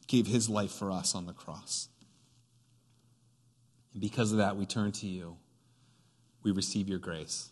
gave 0.07 0.27
his 0.27 0.49
life 0.49 0.71
for 0.71 0.93
us 0.93 1.15
on 1.15 1.27
the 1.27 1.33
cross. 1.33 1.89
And 3.93 4.01
because 4.01 4.33
of 4.33 4.39
that, 4.39 4.57
we 4.57 4.67
turn 4.67 4.93
to 4.93 5.07
you. 5.07 5.37
We 6.43 6.53
receive 6.53 6.89
your 6.89 6.99
grace. 6.99 7.51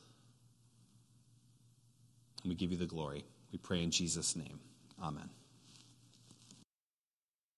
And 2.43 2.51
we 2.51 2.55
give 2.55 2.71
you 2.71 2.77
the 2.77 2.87
glory. 2.87 3.25
We 3.51 3.59
pray 3.59 3.83
in 3.83 3.91
Jesus' 3.91 4.37
name. 4.37 4.61
Amen. 5.03 5.31